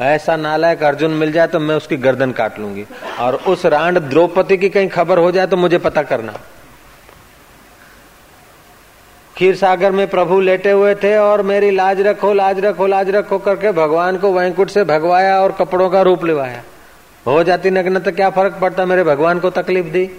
ऐसा 0.00 0.36
नालायक 0.36 0.82
अर्जुन 0.82 1.10
मिल 1.10 1.32
जाए 1.32 1.46
तो 1.46 1.60
मैं 1.60 1.74
उसकी 1.74 1.96
गर्दन 1.96 2.32
काट 2.32 2.58
लूँगी। 2.58 2.84
और 3.20 3.34
उस 3.34 3.66
रांड 3.66 3.98
द्रौपदी 3.98 4.56
की 4.56 4.68
कहीं 4.68 4.88
खबर 4.88 5.18
हो 5.18 5.32
जाए 5.32 5.46
तो 5.46 5.56
मुझे 5.56 5.78
पता 5.78 6.02
करना। 6.02 6.34
खीर 9.36 9.56
सागर 9.56 9.92
में 9.92 10.06
प्रभु 10.06 10.40
लेटे 10.40 10.70
हुए 10.70 10.94
थे 10.94 11.16
और 11.16 11.42
मेरी 11.42 11.70
लाज 11.70 12.00
रखो 12.00 12.32
लाज 12.32 12.58
रखो 12.60 12.86
लाज 12.86 13.10
रखो 13.10 13.38
करके 13.38 13.72
भगवान 13.72 14.18
को 14.18 14.32
वैंकुट 14.32 14.68
से 14.68 14.84
भगवाया 14.84 15.40
और 15.40 15.52
कपड़ों 15.52 15.90
का 15.90 16.02
रूप 16.02 16.24
लिवाया। 16.24 16.62
हो 17.26 17.42
जाती 17.44 17.70
नग्न 17.70 18.00
तो 18.00 18.12
क्या 18.12 18.30
फ़र्क 18.30 18.58
पड़ता? 18.60 18.86
मेरे 18.86 19.04
भगवान 19.04 19.40
को 19.40 19.50
तकलीफ़ 19.50 19.86
दी। 19.86 20.10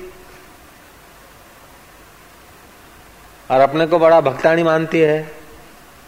और 3.51 3.61
अपने 3.61 3.85
को 3.87 3.99
बड़ा 3.99 4.21
भक्तानी 4.21 4.63
मानती 4.63 4.99
है। 4.99 5.31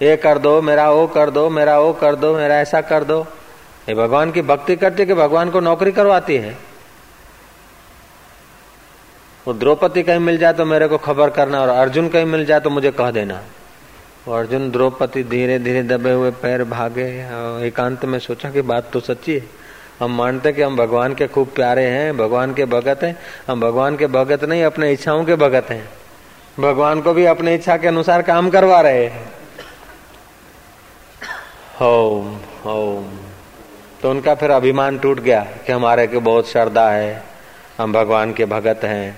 ये 0.01 0.15
कर 0.17 0.37
दो, 0.37 0.61
मेरा 0.61 0.89
वो 0.91 1.07
कर 1.07 1.29
दो, 1.29 1.49
मेरा 1.49 1.79
वो 1.79 1.93
कर 1.93 2.15
दो, 2.15 2.35
मेरा 2.37 2.59
ऐसा 2.59 2.81
कर 2.81 3.03
दो। 3.03 3.27
ये 3.89 3.95
भगवान 3.95 4.31
की 4.31 4.41
भक्ति 4.41 4.75
करती 4.75 5.01
है 5.01 5.05
कि 5.05 5.13
भगवान 5.13 5.49
को 5.49 5.59
नौकरी 5.59 5.91
करवाती 5.91 6.37
है। 6.37 6.57
वो 9.47 9.53
द्रौपदी 9.53 10.01
कहीं 10.03 10.19
मिल 10.19 10.37
जाए 10.37 10.53
तो 10.53 10.63
मेरे 10.65 10.87
को 10.87 10.97
खबर 10.97 11.29
करना 11.29 11.59
और 11.61 11.69
अर्जुन 11.69 12.07
कहीं 12.09 12.25
मिल 12.25 12.45
जाए 12.45 12.59
तो 12.59 12.69
मुझे 12.69 12.89
कह 12.91 13.11
देना। 13.11 13.39
वो 14.27 14.33
अर्जुन 14.35 14.69
द्रौपदी 14.71 15.23
धीरे 15.23 15.57
धीरे 15.59 15.83
दबे 15.83 16.11
हुए 16.11 16.31
पैर 16.31 16.63
भागे 16.63 17.05
एकांत 17.67 18.03
में 18.05 18.17
सोचा 18.19 18.49
कि 18.51 18.61
बात 18.61 18.89
तो 18.93 18.99
सच्ची 18.99 19.33
है। 19.33 19.43
हम 19.99 20.11
मानते 20.11 20.51
कि 20.51 20.61
हम 20.61 20.75
भगवान 20.75 21.13
के 21.13 21.27
खूब 21.27 21.51
प्यारे 21.55 21.85
हैं, 21.85 22.17
भगवान 22.17 22.53
के 22.53 22.65
भगत 22.65 23.03
हैं। 23.03 23.15
हम 23.47 23.61
भगवान 23.61 23.97
के 23.97 24.07
भगत 24.07 24.43
नहीं, 24.43 24.63
अपने 24.63 24.91
इच्छाओं 24.93 25.23
के 25.25 25.35
भगत 25.35 25.69
हैं। 25.69 25.87
भगवान 26.59 27.01
को 27.01 27.13
भी 27.13 27.25
अपने 27.25 27.53
इच्छा 27.55 27.77
के 27.77 27.87
अनुसार 27.87 28.21
काम 28.21 28.49
करवा 28.49 28.79
रहे 28.81 29.05
हैं। 29.05 29.25
Home 31.79 32.35
home. 32.65 33.05
तो 34.01 34.09
उनका 34.09 34.35
फिर 34.35 34.51
अभिमान 34.51 34.97
टूट 34.99 35.19
गया 35.19 35.39
कि 35.65 35.71
हमारे 35.71 36.05
के 36.07 36.17
बहुत 36.19 36.49
श्रद्धा 36.49 36.89
है, 36.89 37.23
हम 37.77 37.93
भगवान 37.93 38.33
के 38.33 38.45
भगत 38.45 38.83
हैं। 38.83 39.17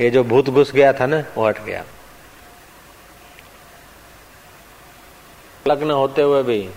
ये 0.00 0.10
जो 0.10 0.24
भूत 0.24 0.48
घुस 0.50 0.72
गया 0.72 0.92
था 0.92 1.06
ना, 1.06 1.24
वो 1.36 1.46
हट 1.48 1.62
गया। 1.64 1.84
लग्न 5.66 5.90
होते 5.90 6.22
हुए 6.22 6.42
भी 6.42 6.70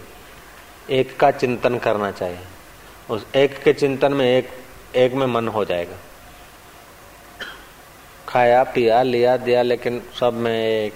एक 0.89 1.17
का 1.19 1.31
चिंतन 1.31 1.77
करना 1.77 2.11
चाहिए। 2.11 2.39
उस 3.09 3.25
एक 3.35 3.63
के 3.63 3.73
चिंतन 3.73 4.13
में 4.13 4.25
एक 4.25 4.49
एक 4.95 5.13
में 5.13 5.25
मन 5.27 5.47
हो 5.47 5.65
जाएगा। 5.65 5.95
खाया, 8.27 8.63
पिया, 8.63 9.01
लिया, 9.03 9.37
दिया, 9.37 9.61
लेकिन 9.61 10.01
सब 10.19 10.33
में 10.33 10.67
एक। 10.67 10.93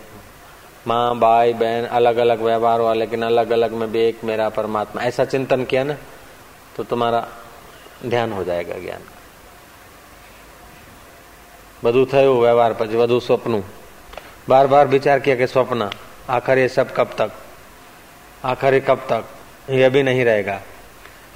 माँ, 0.87 1.19
भाई, 1.19 1.53
बहन 1.53 1.85
अलग 1.85 2.17
अलग 2.17 2.41
व्यवहार 2.41 2.79
हुआ, 2.79 2.93
लेकिन 2.93 3.23
अलग 3.23 3.49
अलग 3.49 3.71
में 3.71 3.91
भी 3.91 3.99
एक 3.99 4.23
मेरा 4.23 4.49
परमात्मा। 4.49 5.01
ऐसा 5.01 5.25
चिंतन 5.25 5.63
किया 5.65 5.83
ना 5.83 5.97
तो 6.75 6.83
तुम्हारा 6.83 7.27
ध्यान 8.05 8.31
हो 8.31 8.43
जाएगा 8.43 8.77
ज्ञान। 8.79 9.01
બધું 11.84 12.06
થયું 12.06 12.40
વ્યવહાર 12.40 12.72
પછી 12.80 12.96
બધું 12.96 13.20
સ્વપ્નું 13.20 13.62
बार 14.48 14.66
बार 14.66 14.86
विचार 14.88 15.18
किया 15.18 15.34
कि 15.36 15.46
स्वप्न 15.46 15.88
आखिर 16.28 16.58
ये 16.58 16.68
सब 16.68 16.92
कब 16.94 17.10
तक 17.18 17.30
आखिर 18.44 18.74
ये 18.74 18.80
कब 18.80 19.06
तक 19.08 19.24
ये 19.70 19.88
भी 19.88 20.02
नहीं 20.02 20.24
रहेगा 20.24 20.60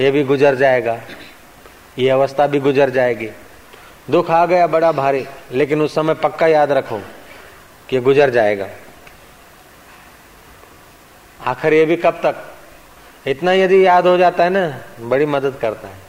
ये 0.01 0.11
भी 0.11 0.23
गुजर 0.25 0.55
जाएगा 0.55 0.97
ये 1.99 2.09
अवस्था 2.11 2.47
भी 2.47 2.61
गुजर 2.61 2.91
जाएगी 2.91 3.29
दुख 4.11 4.31
आ 4.31 4.45
गया 4.47 4.67
बड़ा 4.69 4.91
भारी 4.93 5.25
लेकिन 5.53 5.83
उस 5.83 5.95
समय 5.95 6.15
पक्का 6.25 6.47
याद 6.49 6.73
रखो 6.73 6.99
कि 7.89 7.97
ये 7.97 8.03
गुजर 8.03 8.31
जाएगा 8.31 8.69
आखिर 11.41 11.75
ये 11.75 11.85
भी 11.85 11.97
कब 11.99 12.21
तक 12.25 12.43
इतना 13.27 13.53
यदि 13.55 13.85
याद 13.87 14.07
हो 14.07 14.17
जाता 14.17 14.45
है 14.45 14.51
ना 14.51 14.65
बड़ी 15.07 15.27
मदद 15.29 15.59
करता 15.61 15.89
है 15.89 16.03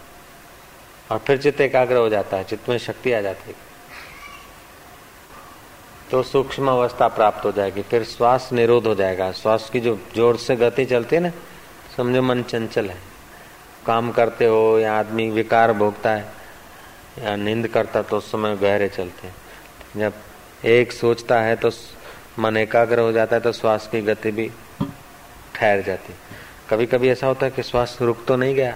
और 1.12 1.20
फिर 1.20 1.38
चित्त 1.38 1.62
एकाग्र 1.62 1.96
हो 1.98 2.10
जाता 2.10 2.38
है 2.38 2.44
चित्त 2.46 2.70
में 2.70 2.78
शक्ति 2.80 3.12
आ 3.12 3.22
जाती 3.22 3.50
है 3.50 3.56
तो 6.11 6.23
सूक्ष्म 6.23 6.69
अवस्था 6.69 7.09
प्राप्त 7.09 7.45
हो 7.45 7.53
जाएगी, 7.53 7.83
फिर 7.83 8.05
श्वास 8.07 8.49
निरोध 8.53 8.87
हो 8.87 8.95
जाएगा। 8.95 9.31
श्वास 9.33 9.69
की 9.71 9.81
जो 9.81 9.99
ज़ोर 10.15 10.37
से 10.39 10.57
गति 10.57 10.85
चलती 10.87 11.17
है 11.17 11.23
ना, 11.23 11.31
समझो 11.97 12.23
मन 12.23 12.43
चंचल 12.43 12.89
है। 12.91 12.97
काम 13.87 14.11
करते 14.13 14.47
हो 14.47 14.79
या 14.79 14.99
आदमी 14.99 15.29
विकार 15.31 15.73
भोगता 15.73 16.11
है, 16.11 16.27
या 17.19 17.37
नींद 17.37 17.69
करता 17.69 18.03
तो 18.03 18.17
उस 18.17 18.31
समय 18.33 18.57
गहरे 18.57 18.89
चलते 18.89 19.27
हैं। 19.27 19.35
जब 19.97 20.13
एक 20.67 20.93
सोचता 20.93 21.41
है 21.41 21.57
तो 21.57 21.71
मन 22.39 22.57
एकाग्र 22.57 23.01
हो 23.01 23.13
जाता 23.13 23.37
है 23.37 23.43
तो 23.43 23.53
श्वास 23.53 23.89
की 23.93 24.01
गति 24.03 24.31
भी 24.31 24.51
ठहर 25.55 25.83
जाती 25.83 26.15
कभी 26.71 26.87
कभी 26.87 27.09
ऐसा 27.11 27.27
होता 27.27 27.47
है 27.47 27.53
कि 27.53 27.63
श्वास 27.63 27.97
रुक 28.01 28.25
तो 28.27 28.37
नहीं 28.37 28.55
गया, 28.55 28.75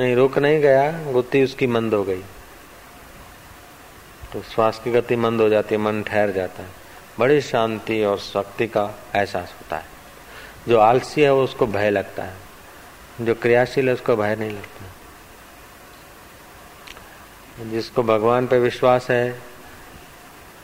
नहीं 0.00 0.14
रुक 0.16 0.38
नहीं 0.38 0.60
गया 0.60 0.90
गुत्ती 1.12 1.42
उसकी 1.44 1.66
मंद 1.68 1.94
हो 1.94 2.02
गई। 2.04 2.22
तो 4.32 4.42
श्वास 4.42 4.80
की 4.84 4.92
गति 4.92 5.16
मंद 5.16 5.40
हो 5.40 5.48
जाती 5.48 5.74
है, 5.74 5.80
मन 5.80 6.02
ठहर 6.02 6.30
जाता 6.30 6.62
है। 6.62 6.68
बड़ी 7.18 7.40
शांति 7.40 8.04
और 8.04 8.18
शक्ति 8.18 8.66
का 8.66 8.94
एहसास 9.16 9.52
होता 9.52 9.76
है। 9.76 9.84
जो 10.68 10.78
आलसी 10.78 11.22
है, 11.22 11.32
वो 11.32 11.44
उसको 11.44 11.66
भय 11.66 11.90
लगता 11.90 12.22
है। 12.22 12.36
जो 13.20 13.34
क्रियाशील 13.34 13.88
है, 13.88 13.94
उसको 13.94 14.16
भय 14.16 14.36
नहीं 14.36 14.50
लगता। 14.50 14.84
जिसको 17.70 18.02
भगवान 18.02 18.46
पे 18.46 18.58
विश्वास 18.58 19.10
है, 19.10 19.42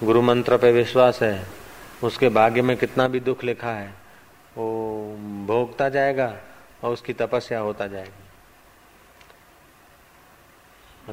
गुरु 0.03 0.23
मंत्र 0.23 0.59
पे 0.59 0.73
विश्वास 0.73 1.23
है, 1.23 1.47
उसके 2.05 2.29
भाग्य 2.29 2.63
में 2.63 2.77
कितना 2.77 3.09
भी 3.09 3.21
दुख 3.21 3.45
लिखा 3.45 3.71
है, 3.71 3.95
वो 4.57 5.05
भोगता 5.47 5.89
जाएगा 5.89 6.37
और 6.85 6.93
उसकी 6.93 7.13
तपस्या 7.13 7.59
होता 7.59 7.87
जाएगी। 7.87 8.23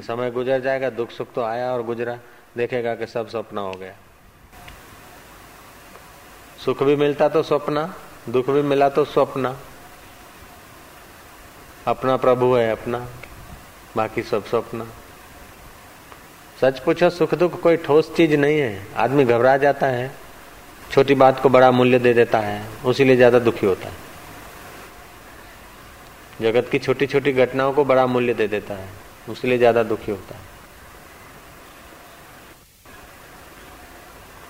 समय 0.02 0.30
गुजर 0.30 0.60
जाएगा, 0.60 0.90
दुख 0.90 1.10
सुख 1.10 1.32
तो 1.32 1.42
आया 1.42 1.72
और 1.72 1.82
गुजरा। 1.82 2.18
देखेगा 2.54 2.94
कि 2.94 3.06
सब 3.06 3.28
सपना 3.28 3.60
हो 3.60 3.72
गया। 3.72 3.94
सुख 6.64 6.82
भी 6.82 6.96
मिलता 6.96 7.28
तो 7.28 7.42
स्वप्न 7.42 7.88
दुख 8.28 8.50
भी 8.50 8.62
मिला 8.64 8.88
तो 8.88 9.04
स्वप्न 9.06 9.54
अपना 11.86 12.16
प्रभु 12.16 12.54
है 12.54 12.70
अपना, 12.70 12.98
बाकी 13.96 14.22
सब 14.22 14.44
स्वप्न 14.46 14.86
सच 16.60 16.78
पूछो, 16.80 17.10
सुख 17.10 17.34
दुख 17.34 17.60
कोई 17.60 17.76
ठोस 17.78 18.14
चीज़ 18.16 18.36
नहीं 18.36 18.58
है। 18.58 18.86
आदमी 18.96 19.24
घबरा 19.24 19.56
जाता 19.56 19.86
है, 19.86 20.10
छोटी 20.90 21.14
बात 21.16 21.40
को 21.40 21.48
बड़ा 21.48 21.70
मूल्य 21.72 21.98
दे 21.98 22.12
देता 22.14 22.38
है 22.40 22.66
उसीलिए 22.84 23.16
ज़्यादा 23.16 23.38
दुखी 23.40 23.66
होता 23.66 23.88
है। 23.88 23.94
जगत 26.42 26.68
की 26.70 26.78
छोटी 26.78 27.06
छोटी 27.06 27.32
घटनाओं 27.34 27.72
को 27.72 27.84
बड़ा 27.84 28.06
मूल्य 28.06 28.34
दे 28.34 28.46
देता 28.48 28.74
है 28.74 28.88
उसलिए 29.28 29.58
ज़्यादा 29.58 29.82
दुखी 29.84 30.12
होता 30.12 30.34
है। 30.34 30.43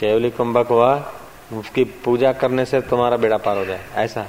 केवली 0.01 0.31
कुंभक 0.31 0.69
हुआ 0.69 0.95
उसकी 1.53 1.85
पूजा 2.05 2.33
करने 2.33 2.65
से 2.65 2.81
तुम्हारा 2.81 3.17
बेड़ा 3.17 3.37
पार 3.37 3.57
हो 3.57 3.65
जाए, 3.65 3.85
ऐसा 3.95 4.27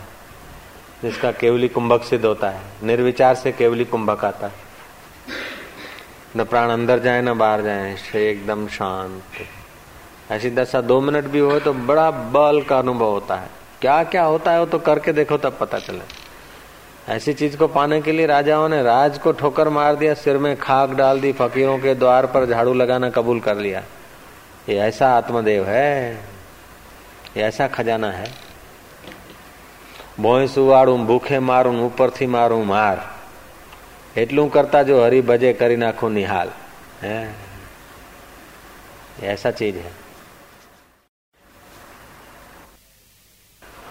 जिसका 1.01 1.31
केवली 1.33 1.67
कुंभक 1.67 2.03
सिद्ध 2.03 2.25
होता 2.25 2.49
है, 2.49 2.61
निर्विचार 2.83 3.35
से 3.35 3.51
केवली 3.51 3.85
कुंभक 3.85 4.25
आता 4.25 4.47
है। 4.47 4.63
न 6.37 6.43
प्राण 6.43 6.69
अंदर 6.69 6.99
जाए, 6.99 7.21
न 7.21 7.33
बाहर 7.33 7.61
जाए 7.61 7.95
एकदम 8.15 8.67
शांत। 8.67 10.31
ऐसी 10.31 10.49
दशा 10.51 10.81
दो 10.81 10.99
मिनट 11.01 11.25
भी 11.25 11.39
हो 11.39 11.59
तो 11.59 11.73
बड़ा 11.73 12.09
बल 12.11 12.61
का 12.61 12.77
अनुभव 12.79 13.05
होता 13.05 13.35
है। 13.35 13.49
क्या 13.81 14.03
क्या 14.05 14.23
होता 14.23 14.51
है 14.51 14.59
वो 14.59 14.65
तो 14.65 14.79
करके 14.79 15.13
देखो 15.13 15.37
तब 15.37 15.57
पता 15.59 15.79
चले। 15.79 17.13
ऐसी 17.13 17.33
चीज़ 17.33 17.57
को 17.57 17.67
पाने 17.67 18.01
के 18.01 18.11
लिए 18.11 18.25
राजाओं 18.25 18.67
ने 18.69 18.81
राज 18.83 19.17
को 19.17 19.31
ठोकर 19.31 19.69
मार 19.69 19.95
दिया, 19.95 20.13
सिर 20.13 20.37
में 20.37 20.55
खाक 20.57 20.89
डाल 20.91 21.19
दी, 21.21 21.31
फकीरों 21.33 21.77
के 21.79 21.95
द्वार 21.95 22.25
पर 22.25 22.45
झाड़ू 22.45 22.73
लगाना 22.73 23.09
कबूल 23.09 23.39
कर 23.39 23.57
लिया। 23.57 23.83
ये 24.68 24.78
ऐसा 24.80 25.06
आत्मदेव 25.16 25.64
है 25.66 25.90
ये 27.34 27.42
ऐसा 27.42 27.68
खजाना 27.68 28.10
है 28.12 28.28
ભોંય 30.18 30.48
સુવાડું 30.48 31.06
ભૂખે 31.06 31.38
મારું 31.40 31.78
ઉપરથી 31.82 32.26
મારું 32.28 32.66
માર 32.66 32.98
એટલું 34.16 34.50
કરતા 34.50 34.82
જો 34.82 34.98
હરી 35.04 35.22
ભજે 35.22 35.52
કરી 35.54 35.76
નાખું 35.76 36.12
નિહાલ 36.12 36.50
હે 37.02 37.16
ऐसा 39.24 39.50
चीज 39.52 39.76
है 39.76 39.92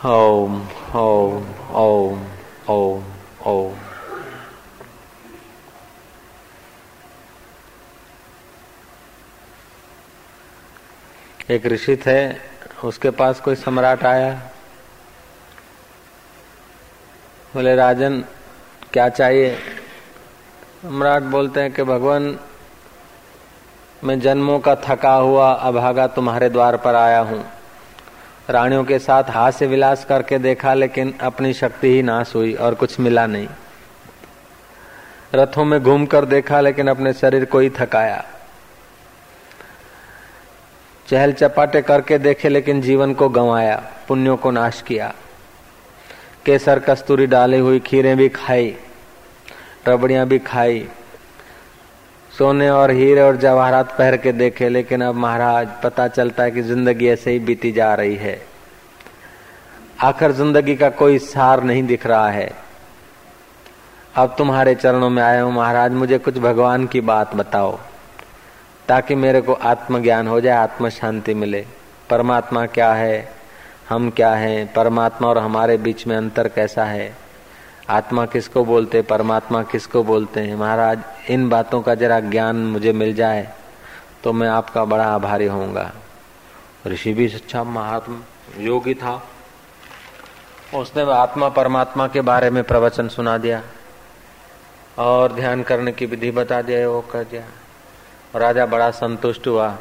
ओम 0.06 0.62
ओम 0.96 1.46
ओम 1.76 2.26
ओम 2.70 3.04
ओम 3.46 3.83
एक 11.51 11.67
ऋषि 11.67 11.97
थे, 11.97 12.33
उसके 12.85 13.11
पास 13.11 13.41
कोई 13.41 13.55
सम्राट 13.55 14.05
आया। 14.05 14.41
बोले, 17.55 17.77
राजन, 17.77 18.25
क्या 18.93 19.09
चाहिए? 19.09 19.57
सम्राट 20.83 21.23
बोलते 21.23 21.61
हैं 21.61 21.73
कि, 21.73 21.83
भगवान, 21.83 22.39
मैं 24.05 24.21
जन्मों 24.21 24.59
का 24.59 24.75
थका 24.75 25.15
हुआ 25.15 25.53
अभागा 25.53 26.07
तुम्हारे 26.07 26.49
द्वार 26.49 26.77
पर 26.77 26.95
आया 26.95 27.21
हूँ। 27.21 27.47
रानियों 28.51 28.85
के 28.85 28.99
साथ 28.99 29.25
हास्य 29.25 29.67
विलास 29.67 30.05
करके 30.05 30.39
देखा, 30.39 30.75
लेकिन 30.75 31.19
अपनी 31.21 31.53
शक्ति 31.53 31.89
ही 31.89 32.03
नाश 32.03 32.35
हुई 32.35 32.55
और 32.55 32.75
कुछ 32.75 33.01
मिला 33.01 33.27
नहीं। 33.27 33.49
रथों 35.35 35.65
में 35.65 35.83
घूमकर 35.83 36.25
देखा, 36.25 36.61
लेकिन 36.61 36.89
अपने 36.89 37.13
शरीर 37.13 37.45
को 37.45 37.59
ही 37.59 37.71
थकाया। 37.71 38.25
चहल 41.09 41.33
चपाटे 41.33 41.83
करके 41.83 42.19
देखे 42.19 42.49
लेकिन 42.49 42.81
जीवन 42.81 43.13
को 43.15 43.29
गंवाया, 43.29 43.77
पुण्यों 44.09 44.37
को 44.37 44.51
नाश 44.51 44.81
किया। 44.83 45.13
केसर 46.47 46.79
कस्तूरी 46.79 47.27
डाली 47.27 47.59
हुई 47.59 47.81
खीरें 47.81 48.17
भी 48.17 48.29
खाई, 48.31 48.75
रबड़ियाँ 49.89 50.27
भी 50.27 50.39
खाई, 50.41 50.87
सोने 52.31 52.69
और 52.71 52.91
हीरे 52.91 53.21
और 53.21 53.37
जवाहरात 53.37 53.95
पहन 53.99 54.17
के 54.17 54.33
देखे, 54.33 54.69
लेकिन 54.69 55.03
अब 55.03 55.15
महाराज 55.17 55.69
पता 55.85 56.09
चलता 56.09 56.43
है 56.43 56.51
कि 56.51 56.63
ज़िंदगी 56.63 57.09
ऐसे 57.09 57.31
ही 57.31 57.39
बीती 57.41 57.73
जा 57.73 57.95
रही 57.95 58.17
है। 58.17 58.41
आखिर 60.03 60.33
ज़िंदगी 60.33 60.77
का 60.77 60.89
कोई 60.93 61.19
सार 61.21 61.63
नहीं 61.63 61.83
दिख 61.83 62.07
रहा 62.07 62.29
है। 62.31 62.51
अब 64.15 64.35
तुम्हारे 64.39 64.75
चरणों 64.75 65.11
में 65.11 65.23
आया 65.23 65.43
हूँ 65.43 65.53
महाराज, 65.53 65.93
मुझे 65.93 66.19
कुछ 66.19 66.39
भगवान 66.39 66.87
की 66.87 67.01
बात 67.03 67.35
बताओ। 67.37 67.79
ताकि 68.89 69.15
मेरे 69.15 69.41
को 69.41 69.53
आत्मज्ञान 69.53 70.29
हो 70.29 70.41
जाए 70.41 70.57
आत्म 70.57 70.89
शांति 70.89 71.35
मिले। 71.35 71.67
परमात्मा 72.11 72.67
क्या 72.67 72.93
है? 72.95 73.33
हम 73.89 74.11
क्या 74.11 74.35
हैं? 74.35 74.73
परमात्मा 74.73 75.29
और 75.29 75.39
हमारे 75.39 75.77
बीच 75.77 76.07
में 76.07 76.17
अंतर 76.17 76.49
कैसा 76.49 76.85
है? 76.85 77.15
आत्मा 77.91 78.27
किसको 78.27 78.65
बोलते, 78.65 79.03
परमात्मा 79.03 79.63
किसको 79.63 80.03
बोलते 80.03 80.41
हैं? 80.41 80.57
महाराज, 80.57 81.03
इन 81.31 81.49
बातों 81.49 81.83
का 81.83 81.95
जरा 81.95 82.21
ज्ञान 82.21 82.57
मुझे 82.57 82.93
मिल 82.93 83.15
जाए 83.15 83.49
तो 84.25 84.33
मैं 84.33 84.49
आपका 84.49 84.85
बड़ा 84.85 85.05
आभारी 85.05 85.47
होऊँगा। 85.47 85.91
ऋषि 86.87 87.13
भी 87.15 87.29
सच्चा 87.29 87.65
महात्मा 87.65 88.21
योगी 88.59 88.95
था। 88.95 89.23
उसने 90.75 91.03
आत्मा 91.13 91.49
परमात्मा 91.49 92.07
के 92.09 92.21
बारे 92.21 92.51
में 92.51 92.63
प्रवचन 92.65 93.09
सुना 93.09 93.37
दिया 93.39 93.63
और 94.99 95.33
ध्यान 95.33 95.63
करने 95.63 95.93
की 95.93 96.07
विधि 96.07 96.31
बता 96.31 96.63
दिया, 96.63 96.89
वो 96.89 97.01
कर 97.03 97.25
दिया। 97.25 97.43
राजा 98.37 98.67
बड़ा 98.67 98.91
संतुष्ट 98.91 99.47
हुआ। 99.47 99.79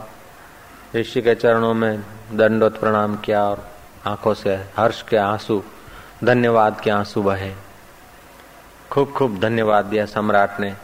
ऋषि 0.95 1.21
के 1.21 1.35
चरणों 1.35 1.73
में 1.73 2.03
दंडोत 2.33 2.79
प्रणाम 2.79 3.15
किया 3.15 3.43
और 3.43 3.69
आँखों 4.05 4.33
से 4.33 4.55
हर्ष 4.77 5.01
के 5.01 5.17
आँसू, 5.17 5.63
धन्यवाद 6.23 6.81
के 6.81 6.89
आँसू 6.89 7.23
बहे। 7.23 7.53
खूब 8.91 9.11
खूब 9.11 9.39
धन्यवाद 9.39 9.85
दिया 9.85 10.05
सम्राट 10.05 10.59
ने 10.59 10.75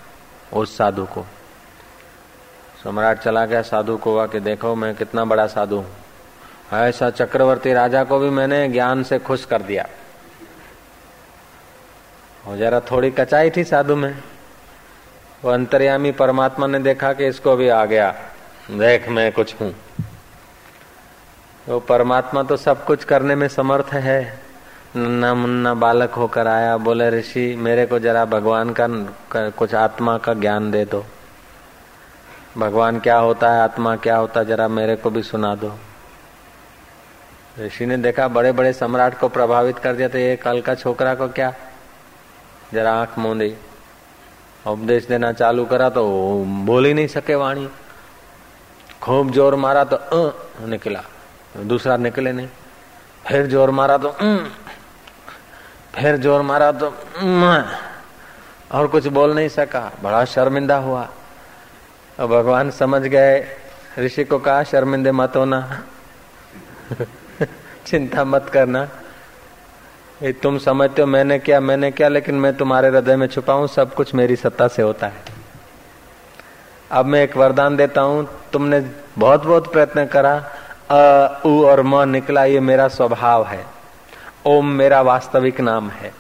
उस 0.54 0.78
साधु 0.78 1.06
को। 1.06 1.26
सम्राट 2.84 3.20
चला 3.20 3.46
गया 3.46 3.62
साधु 3.62 3.98
को 3.98 4.12
हुआ 4.12 4.28
कि 4.28 4.40
देखो 4.40 4.76
मैं 4.76 4.96
कितना 4.96 5.26
बड़ा 5.26 5.48
साधु 5.48 5.76
हूँ। 5.76 5.96
ऐसा 6.74 7.10
चक्रवर्ती 7.10 7.74
राजा 7.74 8.04
को 8.04 8.20
भी 8.20 8.30
मैंने 8.30 8.68
ज्ञान 8.70 9.04
से 9.04 9.20
खुश 9.20 9.46
कर 9.46 9.62
दिया। 9.62 9.86
और 12.48 12.58
जरा 12.58 12.80
थोड़ी 12.80 13.12
कचाई 13.12 13.50
थी 13.50 13.64
साधु 13.64 13.96
में। 13.96 14.24
वो 15.44 15.52
अंतर्यामी 15.52 16.12
परमात्मा 16.12 16.68
ने 16.68 16.80
देखा 16.80 17.14
कि 17.14 17.28
इसको 17.28 17.56
भी 17.56 17.68
आ 17.70 17.84
गया। 17.86 18.10
देख 18.72 19.08
मैं 19.10 19.32
कुछ 19.32 19.54
हूँ। 19.62 19.72
तो 21.68 21.80
परमात्मा 21.80 22.44
तो 22.44 22.58
सब 22.58 22.84
कुछ 22.86 23.04
करने 23.04 23.36
में 23.36 23.48
समर्थ 23.48 23.94
है। 23.94 24.22
नन्ना 24.96 25.34
मुन्ना 25.34 25.74
बालक 25.74 26.14
होकर 26.14 26.48
आया 26.48 26.76
बोले 26.78 27.10
ऋषि 27.10 27.56
मेरे 27.56 27.86
को 27.86 28.00
जरा 28.00 28.26
भगवान 28.26 28.74
का 28.80 28.88
कुछ 29.50 29.76
आत्मा 29.76 30.18
का 30.18 30.34
ज्ञान 30.34 30.72
दे 30.72 30.84
दो। 30.86 31.06
भगवान 32.58 33.00
क्या 33.00 33.18
होता 33.18 33.52
है 33.52 33.62
आत्मा 33.62 33.96
क्या 33.96 34.18
होता 34.18 34.40
है 34.40 34.46
जरा 34.46 34.68
मेरे 34.68 34.96
को 34.96 35.10
भी 35.10 35.24
सुना 35.24 35.56
दो। 35.56 35.72
ऋषि 37.60 37.86
ने 37.86 37.98
देखा 37.98 38.28
बड़े 38.28 38.52
बड़े 38.52 38.74
सम्राट 38.74 39.20
को 39.20 39.30
प्रभावित 39.30 39.80
कर 39.80 39.94
दिया 39.94 40.08
तो 40.08 40.18
ये 40.18 40.36
कल 40.36 40.62
का 40.62 40.76
छोकरा 40.76 41.16
को 41.16 41.28
क्या? 41.28 41.54
जरा 42.74 42.94
आँख 42.94 43.18
मोदी। 43.20 43.54
उपदेश 44.68 45.06
देना 45.08 45.32
चालू 45.34 45.66
करा 45.66 45.90
तो 45.90 46.04
बोल 46.66 46.86
ही 46.86 46.94
नहीं 46.94 47.08
सके 47.10 47.36
वाणी 47.36 47.68
खूब 49.02 49.32
ज़ोर 49.32 49.56
मारा 49.56 49.84
तो 49.86 49.96
अ 49.96 50.68
निकला 50.68 51.04
दूसरा 51.66 51.98
निकले 51.98 52.32
नहीं 52.32 52.48
फिर 53.28 53.48
ज़ोर 53.48 53.72
मारा 53.72 53.98
तो 53.98 54.12
फिर 55.96 56.18
ज़ोर 56.18 56.42
मारा 56.42 56.72
तो 56.74 56.94
और 58.72 58.88
कुछ 58.88 59.08
बोल 59.10 59.34
नहीं 59.36 59.50
सका 59.50 59.92
बड़ा 60.04 60.24
शर्मिंदा 60.28 60.78
हुआ 60.80 61.08
और 62.18 62.28
भगवान 62.28 62.72
समझ 62.72 63.02
गए 63.04 63.40
ऋषि 64.00 64.24
को 64.24 64.40
कहा 64.40 64.64
शर्मिंदे 64.64 65.12
मत 65.14 65.36
होना 65.36 65.60
चिंता 67.88 68.24
मत 68.26 68.50
करना 68.54 68.88
तुम 70.24 70.58
समझते 70.58 71.02
हो 71.02 71.08
मैंने 71.08 71.40
क्या 71.40 71.60
मैंने 71.60 71.92
क्या, 71.92 72.08
लेकिन 72.08 72.36
मैं 72.36 72.58
तुम्हारे 72.58 72.88
हृदय 72.88 73.16
में 73.16 73.28
छुपा 73.28 73.54
हूँ, 73.54 73.68
सब 73.68 73.94
कुछ 73.94 74.16
मेरी 74.16 74.36
सत्ता 74.36 74.68
से 74.68 74.82
होता 74.82 75.08
है। 75.08 75.14
अब 76.92 77.06
मैं 77.06 77.24
एक 77.24 77.38
वरदान 77.38 77.76
देता 77.78 78.02
हूँ, 78.02 78.30
तुमने 78.54 78.86
बहुत 79.18 79.46
बहुत 79.46 79.74
प्रयत्न 79.74 80.06
करा, 80.06 80.46
अ, 80.90 81.42
उ 81.46 81.64
और 81.66 81.82
म 81.82 82.10
निकला, 82.10 82.46
ये 82.46 82.60
मेरा 82.60 82.88
स्वभाव 82.88 83.46
है। 83.46 83.66
ओम 84.46 84.66
मेरा 84.66 85.02
वास्तविक 85.02 85.62
नाम 85.62 85.90
है। 85.90 86.14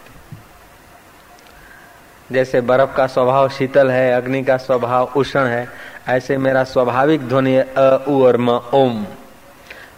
जैसे 2.31 2.61
बर्फ़ 2.61 2.95
का 2.95 3.07
स्वभाव 3.07 3.49
शीतल 3.49 3.91
है, 3.91 4.13
अग्नि 4.13 4.43
का 4.43 4.57
स्वभाव 4.57 5.11
उष्ण 5.17 5.39
है, 5.39 5.69
ऐसे 6.07 6.37
मेरा 6.37 6.63
स्वाभाविक 6.63 7.27
ध्वनि 7.27 7.57
अ, 7.57 8.03
उ 8.07 8.23
और 8.23 8.37
म, 8.37 8.49
ओम। 8.73 9.03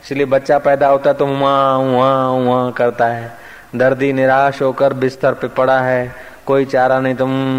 इसलिए 0.03 0.25
बच्चा 0.25 0.59
पैदा 0.59 0.87
होता 0.87 1.09
है 1.09 1.13
तो 1.13 1.25
वहाँ 1.25 1.77
वहाँ 1.79 2.29
वहाँ 2.29 2.71
करता 2.71 3.05
है। 3.05 3.40
दर्दी 3.75 4.11
निराश 4.13 4.61
होकर 4.61 4.93
बिस्तर 4.93 5.33
पे 5.33 5.47
पड़ा 5.47 5.79
है। 5.81 6.15
कोई 6.45 6.65
चारा 6.65 6.99
नहीं 6.99 7.15
तो 7.15 7.25
उम, 7.25 7.55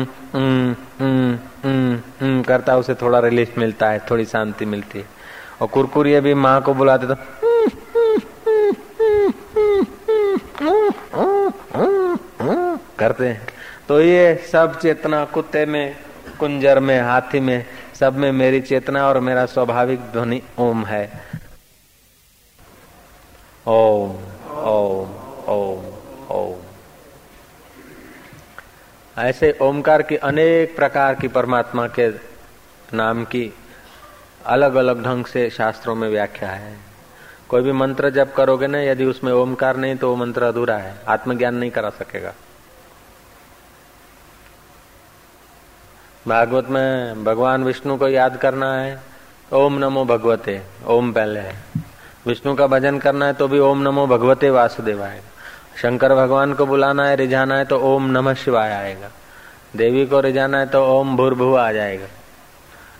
करता 2.42 2.76
उसे 2.76 2.94
थोड़ा 2.94 3.18
रिलीफ 3.18 3.58
मिलता 3.58 3.88
है 3.90 3.98
थोड़ी 4.10 4.24
शांति 4.24 4.64
मिलती 4.64 4.98
है। 4.98 5.04
और 5.60 5.68
कुरकुरिये 5.68 6.20
भी 6.20 6.34
माँ 6.34 6.60
को 6.62 6.74
बुलाते 6.74 7.06
तो 7.06 7.14
करते 12.98 13.28
हैं। 13.28 13.46
तो 13.88 14.00
ये 14.00 14.34
सब 14.52 14.78
चेतना 14.80 15.24
कुत्ते 15.24 15.64
में 15.66 15.96
कुंजर 16.38 16.80
में 16.80 17.00
हाथी 17.00 17.40
में 17.40 17.64
सब 18.00 18.16
में 18.16 18.30
मेरी 18.32 18.60
चेतना 18.60 19.06
और 19.08 19.18
मेरा 19.20 19.44
स्वाभाविक 19.46 20.00
ध्वनि 20.12 20.40
ओम 20.58 20.84
है। 20.86 21.10
ओम। 23.66 24.41
ऐसे 29.22 29.58
ओमकार 29.62 30.02
की 30.02 30.16
अनेक 30.16 30.76
प्रकार 30.76 31.14
की 31.14 31.28
परमात्मा 31.28 31.86
के 31.88 32.08
नाम 32.94 33.24
की 33.24 33.52
अलग 34.46 34.74
अलग 34.74 35.02
ढंग 35.04 35.24
से 35.24 35.50
शास्त्रों 35.50 35.94
में 35.94 36.08
व्याख्या 36.08 36.50
है। 36.50 36.76
कोई 37.48 37.62
भी 37.62 37.72
मंत्र 37.72 38.10
जब 38.10 38.32
करोगे 38.32 38.66
ना, 38.66 38.80
यदि 38.80 39.04
उसमें 39.04 39.32
ओमकार 39.32 39.76
नहीं 39.76 39.96
तो 39.96 40.08
वो 40.10 40.16
मंत्र 40.16 40.42
अधूरा 40.42 40.76
है। 40.76 40.94
आत्मज्ञान 41.08 41.54
नहीं 41.54 41.70
करा 41.70 41.90
सकेगा। 41.90 42.32
भागवत 46.28 46.68
में 46.68 47.24
भगवान 47.24 47.64
विष्णु 47.64 47.96
को 47.96 48.08
याद 48.08 48.36
करना 48.36 48.74
है, 48.74 49.00
ओम 49.52 49.78
नमो 49.78 50.04
भगवते, 50.04 50.62
ओम 50.86 51.12
पहले 51.12 51.40
है। 51.40 51.56
विष्णु 52.26 52.54
का 52.54 52.66
भजन 52.66 52.98
करना 52.98 53.26
है 53.26 53.32
तो 53.32 53.48
भी 53.48 53.58
ओम 53.58 53.82
नमो 53.82 54.06
भगवते 54.06 54.50
वासुदेवाय। 54.50 55.22
शंकर 55.76 56.14
भगवान 56.14 56.52
को 56.52 56.66
बुलाना 56.66 57.06
है, 57.06 57.16
रिझाना 57.16 57.56
है 57.56 57.64
तो 57.64 57.80
ओम 57.84 58.10
नमः 58.10 58.34
शिवाय 58.34 58.72
आएगा। 58.72 59.10
देवी 59.76 60.06
को 60.06 60.20
रिझाना 60.20 60.58
है 60.58 60.66
तो 60.66 60.90
ओम 60.90 61.16
भूर्भुव 61.16 61.58
आ 61.58 61.72
जाएगा। 61.72 62.06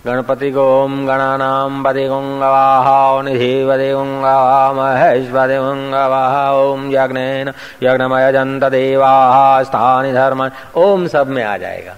गणपति 0.07 0.51
को 0.51 0.63
ओम 0.75 1.07
गणानाम 1.07 1.85
पदे 1.85 2.09
गुंगवाहा 2.09 3.23
निधि 3.23 3.67
पदे 3.71 3.93
गुंगवा 3.93 4.73
महेश 4.73 5.29
पदे 5.35 5.59
गुंगवाह 5.59 6.53
ओम 6.53 6.91
यज्ञ 6.91 7.53
यज्ञमय 7.83 8.33
जंत 8.33 8.65
देवा, 8.65 9.63
स्थानी 9.63 10.13
धर्म, 10.13 10.51
ओम 10.77 11.07
सब 11.07 11.29
में 11.29 11.45
आ 11.45 11.57
जाएगा। 11.57 11.97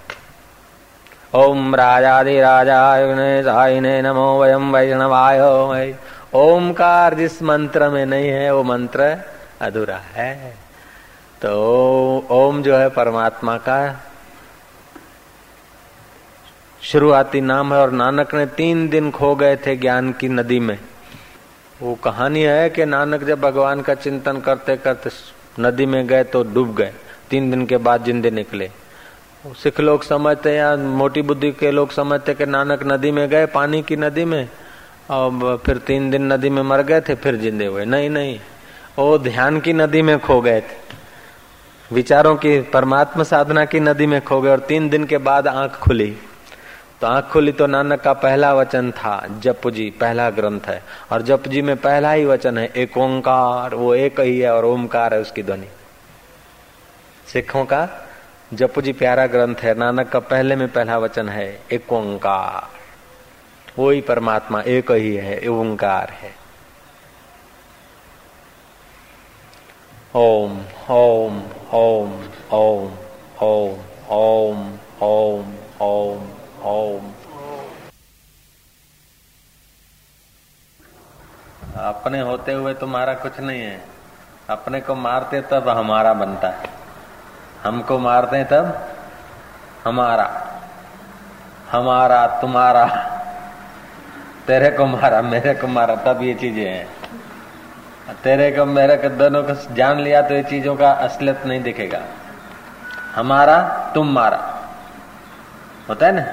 ओम 1.35 1.75
राजाधिराजाय 1.75 3.81
नमो 4.03 4.43
वयम 4.43 4.73
वैष्णवाय 4.73 5.95
ओमकार 6.35 7.15
जिस 7.15 7.43
मंत्र 7.43 7.89
में 7.89 8.07
नहीं 8.07 8.29
है, 8.29 8.55
वो 8.55 8.63
मंत्र 8.63 9.17
अधूरा 9.61 10.01
है। 10.15 10.64
तो 11.45 12.27
ओम 12.31 12.63
जो 12.63 12.77
है 12.77 12.89
परमात्मा 12.89 13.57
का 13.57 13.79
शुरुआती 16.83 17.41
नाम 17.41 17.73
है 17.75 17.81
और 17.81 17.91
नानक 17.93 18.35
ने 18.35 18.45
तीन 18.47 18.89
दिन 18.89 19.11
खो 19.11 19.35
गए 19.35 19.57
थे 19.57 19.75
ज्ञान 19.77 20.13
की 20.13 20.29
नदी 20.29 20.61
में। 20.61 20.79
वो 21.83 21.95
कहानी 21.95 22.43
है 22.43 22.71
कि 22.71 22.85
नानक 22.85 23.25
जब 23.25 23.41
भगवान 23.41 23.83
का 23.83 23.95
चिंतन 23.95 24.41
करते 24.41 24.77
करते 24.77 25.11
नदी 25.61 25.87
में 25.87 26.07
गए 26.07 26.25
तो 26.25 26.43
डूब 26.45 26.75
गए, 26.75 26.93
तीन 27.31 27.51
दिन 27.51 27.67
के 27.67 27.77
बाद 27.79 28.05
जिंदे 28.05 28.31
निकले। 28.31 28.71
सिख 29.63 29.81
लोग 29.81 30.03
समझते 30.03 30.55
या 30.55 30.75
मोटी 30.77 31.23
बुद्धि 31.23 31.53
के 31.53 31.71
लोग 31.71 31.93
समझते 31.93 32.35
कि 32.35 32.47
नानक 32.47 32.87
नदी 32.87 33.11
में 33.11 33.29
गए, 33.29 33.47
पानी 33.47 33.83
की 33.83 33.97
नदी 33.97 34.25
में 34.25 34.49
और 35.11 35.61
फिर 35.67 35.79
तीन 35.79 36.11
दिन 36.11 36.33
नदी 36.33 36.51
में 36.51 36.63
मर 36.63 36.83
गए 36.83 37.01
थे, 37.01 37.15
फिर 37.15 37.37
जिंदे 37.37 37.67
हुए। 37.67 37.85
नहीं 37.85 38.11
नहीं, 38.11 38.39
वो 38.99 39.19
ध्यान 39.21 39.61
की 39.61 39.73
नदी 39.75 40.03
में 40.03 40.19
खो 40.19 40.41
गए 40.41 40.61
थे। 40.61 40.83
विचारों 41.93 42.37
की 42.37 42.61
परमात्मा 42.61 43.25
साधना 43.25 43.65
की 43.65 43.81
नदी 43.81 44.07
में 44.07 44.25
खो 44.25 44.41
गए 44.41 44.51
और 44.51 44.59
तीन 44.59 44.89
दिन 44.89 45.05
के 45.05 45.19
बाद 45.19 45.49
आँख 45.49 45.73
खुली। 45.73 46.17
तो 47.01 47.07
आँख 47.07 47.25
खुली 47.25 47.53
तो 47.53 47.67
नानक 47.67 48.01
का 48.01 48.13
पहला 48.13 48.55
वचन 48.55 48.91
था 48.91 49.27
जप 49.41 49.69
जी 49.69 49.91
पहला 49.91 50.31
ग्रंथ 50.31 50.61
है। 50.67 50.83
और 51.13 51.23
जप 51.23 51.49
जी 51.49 51.63
में 51.63 51.77
पहला 51.77 52.13
ही 52.13 52.25
वचन 52.25 52.59
है, 52.59 52.73
एक 52.77 52.97
ओंकार, 52.97 53.75
वो 53.75 53.95
एक 53.95 54.21
ही 54.21 54.41
है 54.41 54.55
और 54.55 54.65
ओंकार 54.65 55.15
है 55.15 55.21
उसकी 55.21 55.43
ध्वनि। 55.43 55.69
सिखों 57.33 57.65
का 57.65 57.89
जप 58.55 58.81
जी 58.81 58.93
प्यारा 58.93 59.27
ग्रंथ 59.27 59.55
है, 59.55 59.79
नानक 59.79 60.09
का 60.09 60.19
पहले 60.19 60.57
में 60.57 60.69
पहला 60.69 60.99
वचन 60.99 61.29
है, 61.29 61.61
एक 61.73 61.93
ओंकार। 61.93 62.69
वो 63.79 63.91
ही 63.91 64.01
परमात्मा, 64.01 64.61
एक 64.61 64.91
ही 64.91 65.17
है 65.17 65.49
ओंकार 65.49 66.11
है। 66.11 66.44
ओम 70.17 70.61
ओम 70.91 71.43
ओम 71.75 72.29
ओम 72.53 72.93
ओम 73.43 73.81
ओम 74.11 74.79
ओम 75.03 75.55
ओम 75.81 76.29
ओम 76.63 77.13
अपने 81.77 82.21
होते 82.21 82.53
हुए 82.53 82.75
तुम्हारा 82.75 83.15
कुछ 83.15 83.41
नहीं 83.41 83.61
है। 83.61 83.85
अपने 84.51 84.81
को 84.81 84.95
मारते 84.95 85.41
तब 85.41 85.69
हमारा 85.69 86.13
बनता 86.13 86.49
है। 86.49 86.69
हमको 87.63 87.99
मारते 87.99 88.45
तब 88.45 88.89
हमारा। 89.85 90.57
हमारा, 91.71 92.27
तुम्हारा। 92.27 92.87
तेरे 94.47 94.71
को 94.71 94.87
मारा, 94.87 95.23
मेरे 95.23 95.55
को 95.55 95.67
मारा, 95.67 95.97
तब 95.97 96.23
ये 96.23 96.35
चीज़ें 96.35 96.71
हैं। 96.71 97.04
तेरे 98.13 98.51
को, 98.51 98.65
मेरे 98.65 98.97
को 98.97 99.09
दोनों 99.09 99.43
को 99.43 99.75
जान 99.75 100.01
लिया 100.01 100.23
तो 100.23 100.35
ये 100.35 100.43
चीज़ों 100.43 100.77
का 100.77 100.91
असलियत 100.91 101.47
नहीं 101.47 101.63
दिखेगा। 101.63 102.01
हमारा 103.15 103.59
तुम 103.95 104.09
मारा 104.09 104.61
होता 105.89 106.07
है 106.07 106.13
ना? 106.13 106.25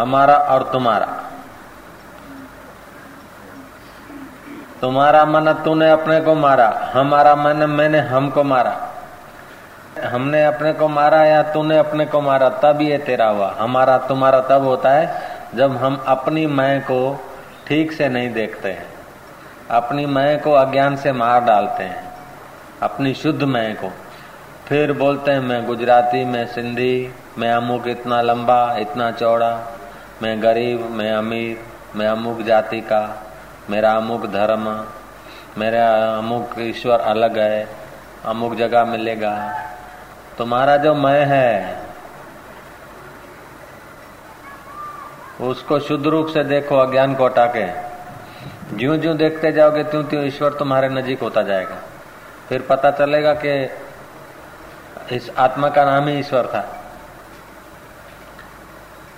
हमारा 0.00 0.36
और 0.36 0.62
तुम्हारा। 0.72 1.06
तुम्हारा 4.80 5.24
मन 5.24 5.52
तूने 5.52 5.90
अपने 5.90 6.20
को 6.20 6.34
मारा, 6.34 6.90
हमारा 6.94 7.36
मन 7.36 7.56
मैंने 7.56 7.98
हमको 7.98 8.44
मारा। 8.44 8.90
हमने 10.04 10.44
अपने 10.44 10.72
को 10.72 10.88
मारा 10.88 11.24
या 11.24 11.42
तूने 11.42 11.78
अपने 11.78 12.06
को 12.06 12.20
मारा, 12.20 12.48
तब 12.48 12.80
ये 12.82 12.98
तेरा 12.98 13.28
हुआ। 13.28 13.54
हमारा, 13.58 13.98
तुम्हारा 13.98 14.40
तब 14.40 14.62
होता 14.62 14.90
है 14.90 15.22
जब 15.54 15.76
हम 15.76 16.04
अपनी 16.06 16.46
मैं 16.46 16.80
को 16.80 17.24
ठीक 17.66 17.92
से 17.92 18.08
नहीं 18.08 18.32
देखते 18.32 18.72
हैं। 18.72 18.95
अपनी 19.70 20.06
मैं 20.06 20.40
को 20.40 20.52
अज्ञान 20.52 20.96
से 20.96 21.12
मार 21.12 21.44
डालते 21.44 21.82
हैं, 21.82 22.12
अपनी 22.82 23.14
शुद्ध 23.14 23.42
मैं 23.42 23.76
को। 23.76 23.90
फिर 24.66 24.92
बोलते 24.92 25.30
हैं, 25.30 25.40
मैं 25.40 25.66
गुजराती, 25.66 26.24
मैं 26.24 26.46
सिंधी, 26.46 27.14
मैं 27.38 27.52
अमुक 27.52 27.86
इतना 27.86 28.20
लंबा, 28.22 28.76
इतना 28.78 29.10
चौड़ा, 29.10 29.68
मैं 30.22 30.42
गरीब, 30.42 30.90
मैं 30.90 31.12
अमीर, 31.12 31.64
मैं 31.96 32.06
अमुक 32.06 32.40
जाति 32.40 32.80
का, 32.80 33.26
मेरा 33.70 33.92
अमुक 33.92 34.26
धर्म, 34.26 34.84
मेरा 35.58 35.88
अमुक 36.18 36.50
ईश्वर 36.58 37.00
अलग 37.00 37.38
है, 37.38 37.68
अमुक 38.24 38.54
जगह 38.54 38.84
मिलेगा। 38.84 39.54
तुम्हारा 40.38 40.76
जो 40.76 40.94
मैं 40.94 41.24
है, 41.24 41.82
उसको 45.40 45.78
शुद्ध 45.80 46.06
रूप 46.06 46.26
से 46.26 46.44
देखो, 46.44 46.76
अज्ञान 46.76 47.14
को 47.14 47.24
हटा 47.24 47.46
के। 47.46 47.95
ज्यो 48.74 48.96
ज्यो 48.96 49.14
देखते 49.14 49.52
जाओगे 49.52 49.82
त्यों 49.84 50.04
त्यों 50.04 50.24
ईश्वर 50.24 50.52
तुम्हारे 50.52 50.88
नजीक 50.88 51.20
होता 51.20 51.42
जाएगा। 51.42 51.76
फिर 52.48 52.62
पता 52.62 52.90
चलेगा 52.90 53.34
कि 53.34 53.78
इस 55.16 55.30
आत्मा 55.38 55.68
का 55.68 55.84
नाम 55.84 56.08
ही 56.08 56.18
ईश्वर 56.18 56.46
था। 56.46 56.92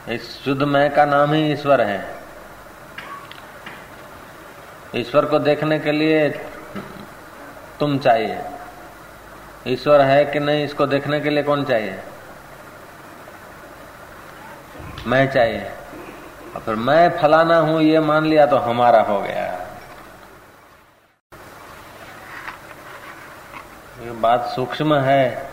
इस 0.09 0.45
शुद्ध 0.45 0.63
मैं 0.63 0.95
का 0.95 1.05
नाम 1.05 1.33
ही 1.33 1.53
ईश्वर 1.53 1.81
है। 1.81 2.17
ईश्वर 4.97 5.25
को 5.25 5.39
देखने 5.39 5.79
के 5.79 5.93
लिए 5.93 6.29
तुम 7.81 7.99
चाहिए। 7.99 8.39
ईश्वर 9.67 10.01
है 10.01 10.25
कि 10.25 10.41
नहीं, 10.41 10.65
इसको 10.65 10.87
देखने 10.87 11.21
के 11.21 11.31
लिए 11.31 11.43
कौन 11.43 11.65
चाहिए? 11.65 11.99
मैं 15.07 15.31
चाहिए। 15.33 15.71
और 16.69 16.77
मैं 16.77 17.19
फलाना 17.19 17.57
हूँ, 17.59 17.81
ये 17.83 18.01
मान 18.01 18.25
लिया 18.25 18.47
तो 18.47 18.57
हमारा 18.57 19.01
हो 19.01 19.21
गया। 19.21 19.45
ये 24.03 24.11
बात 24.11 24.47
सूक्ष्म 24.47 24.95
है। 24.95 25.49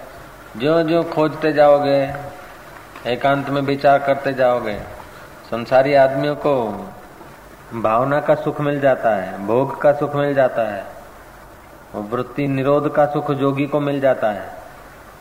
जो 0.57 0.81
जो 0.83 1.03
खोजते 1.03 1.53
जाओगे, 1.53 2.13
एकांत 3.05 3.49
में 3.49 3.61
विचार 3.61 3.99
करते 3.99 4.33
जाओगे, 4.33 4.79
संसारी 5.51 5.93
आदमियों 5.93 6.35
को 6.35 6.55
भावना 7.73 8.19
का 8.21 8.35
सुख 8.35 8.61
मिल 8.61 8.79
जाता 8.79 9.15
है, 9.15 9.45
भोग 9.45 9.81
का 9.81 9.93
सुख 9.93 10.15
मिल 10.15 10.33
जाता 10.33 10.61
है 10.61 10.83
वृत्ति 11.95 12.47
निरोध 12.47 12.93
का 12.95 13.05
सुख 13.05 13.31
जोगी 13.31 13.65
को 13.65 13.79
मिल 13.79 13.99
जाता 13.99 14.31
है। 14.31 14.53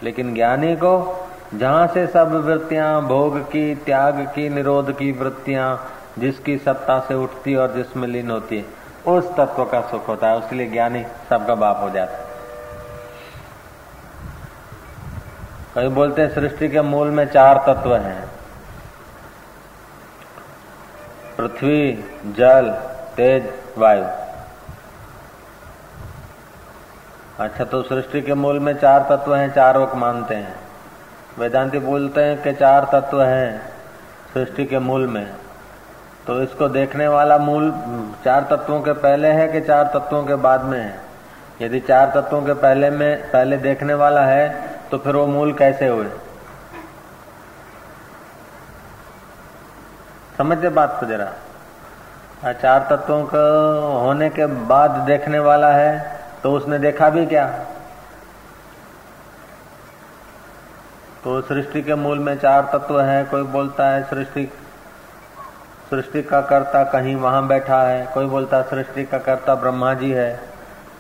लेकिन 0.03 0.35
ज्ञानी 0.35 0.75
को 0.77 1.24
जहाँ 1.55 1.87
से 1.87 2.07
सब 2.07 2.33
वृत्तियाँ, 2.33 3.03
भोग 3.03 3.41
की, 3.41 3.75
त्याग 3.75 4.33
की, 4.35 4.49
निरोध 4.49 4.99
की 4.99 5.13
वृत्तियाँ, 5.13 5.93
जिसकी 6.19 6.59
सत्ता 6.59 7.01
से 7.01 7.15
उठती 7.15 7.55
और 7.55 7.73
जिसमें 7.73 8.09
लीन 8.09 8.31
होती 8.31 8.59
है, 8.59 8.65
उस 9.13 9.37
तत्व 9.37 9.65
का 9.65 9.81
सुख 9.81 10.09
होता 10.09 10.27
है। 10.27 10.37
उसके 10.37 10.57
लिए 10.57 10.71
ज्ञानी 10.71 11.05
सबका 11.31 11.55
बाप 11.55 11.81
हो 11.83 11.91
जाता 11.91 12.17
है। 12.17 12.25
कई 15.75 15.89
बोलते 15.89 16.23
हैं, 16.23 16.35
सृष्टि 16.35 16.69
के 16.69 16.81
मूल 16.81 17.09
में 17.09 17.25
चार 17.25 17.65
तत्व 17.67 17.97
हैं। 17.97 18.29
पृथ्वी, 21.37 22.05
जल, 22.27 22.71
तेज, 23.17 23.53
वायु। 23.79 24.05
अच्छा 27.39 27.65
तो 27.65 27.83
सृष्टि 27.83 28.21
के 28.21 28.35
मूल 28.35 28.59
में 28.59 28.79
चार 28.79 29.07
तत्व 29.11 29.35
हैं, 29.35 29.55
चार 29.55 29.79
वक 29.79 29.95
मानते 29.95 30.35
हैं। 30.35 30.64
वेदांति 31.39 31.79
बोलते 31.79 32.21
हैं 32.21 32.43
कि 32.43 32.53
चार 32.53 32.85
तत्व 32.93 33.23
हैं 33.23 33.61
सृष्टि 34.35 34.65
के 34.65 34.79
मूल 34.79 35.07
में। 35.07 35.27
तो 36.27 36.43
इसको 36.43 36.69
देखने 36.69 37.09
वाला 37.09 37.39
मूल, 37.39 37.71
चार 38.25 38.47
तत्वों 38.51 38.81
के 38.81 38.93
पहले 38.93 39.29
है 39.29 39.49
कि 39.49 39.61
चार 39.61 39.91
तत्वों 39.95 40.23
के 40.25 40.35
बाद 40.37 40.63
में 40.65 40.79
है? 40.81 40.95
यदि 41.61 41.81
चार 41.81 42.11
तत्वों 42.15 42.43
के 42.43 42.53
पहले 42.55 42.91
में, 42.91 43.31
पहले 43.31 43.57
देखने 43.59 43.95
वाला 43.95 44.25
है 44.25 44.49
तो 44.91 44.99
फिर 44.99 45.17
वो 45.17 45.27
मूल 45.27 45.53
कैसे 45.53 45.87
हुए? 45.89 46.07
समझते 50.39 50.69
बात 50.71 50.97
को 51.01 51.07
जरा। 51.07 52.53
चार 52.53 52.87
तत्वों 52.91 53.23
को 53.25 53.39
होने 53.99 54.29
के 54.31 54.47
बाद 54.47 54.91
देखने 55.07 55.39
वाला 55.41 55.73
है 55.73 56.21
तो 56.43 56.53
उसने 56.53 56.79
देखा 56.79 57.09
भी 57.11 57.27
क्या? 57.27 57.47
तो 61.25 61.41
सृष्टि 61.41 61.83
के 61.83 61.95
मूल 61.95 62.19
में 62.19 62.39
चार 62.39 62.71
तत्व 62.73 63.01
है। 63.01 63.25
कोई 63.25 63.43
बोलता 63.43 63.89
है 63.89 64.05
सृष्टि 64.05 64.53
सृष्टि 65.91 66.23
का 66.23 66.41
कर्ता 66.41 66.85
कहीं 66.85 67.17
वहाँ 67.17 67.47
बैठा 67.47 67.83
है। 67.83 68.07
कोई 68.15 68.27
बोलता 68.27 68.57
है 68.57 68.63
सृष्टि 68.63 69.05
का 69.05 69.19
कर्ता 69.19 69.55
ब्रह्मा 69.55 69.95
जी 69.95 70.11
है। 70.11 70.41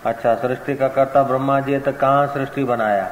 अच्छा 0.07 0.35
सृष्टि 0.35 0.75
का 0.75 0.89
कर्ता 0.89 1.23
ब्रह्मा 1.23 1.61
जी 1.61 1.73
है 1.73 1.81
तो 1.81 1.93
कहाँ 1.93 2.27
सृष्टि 2.27 2.65
बनाया? 2.65 3.11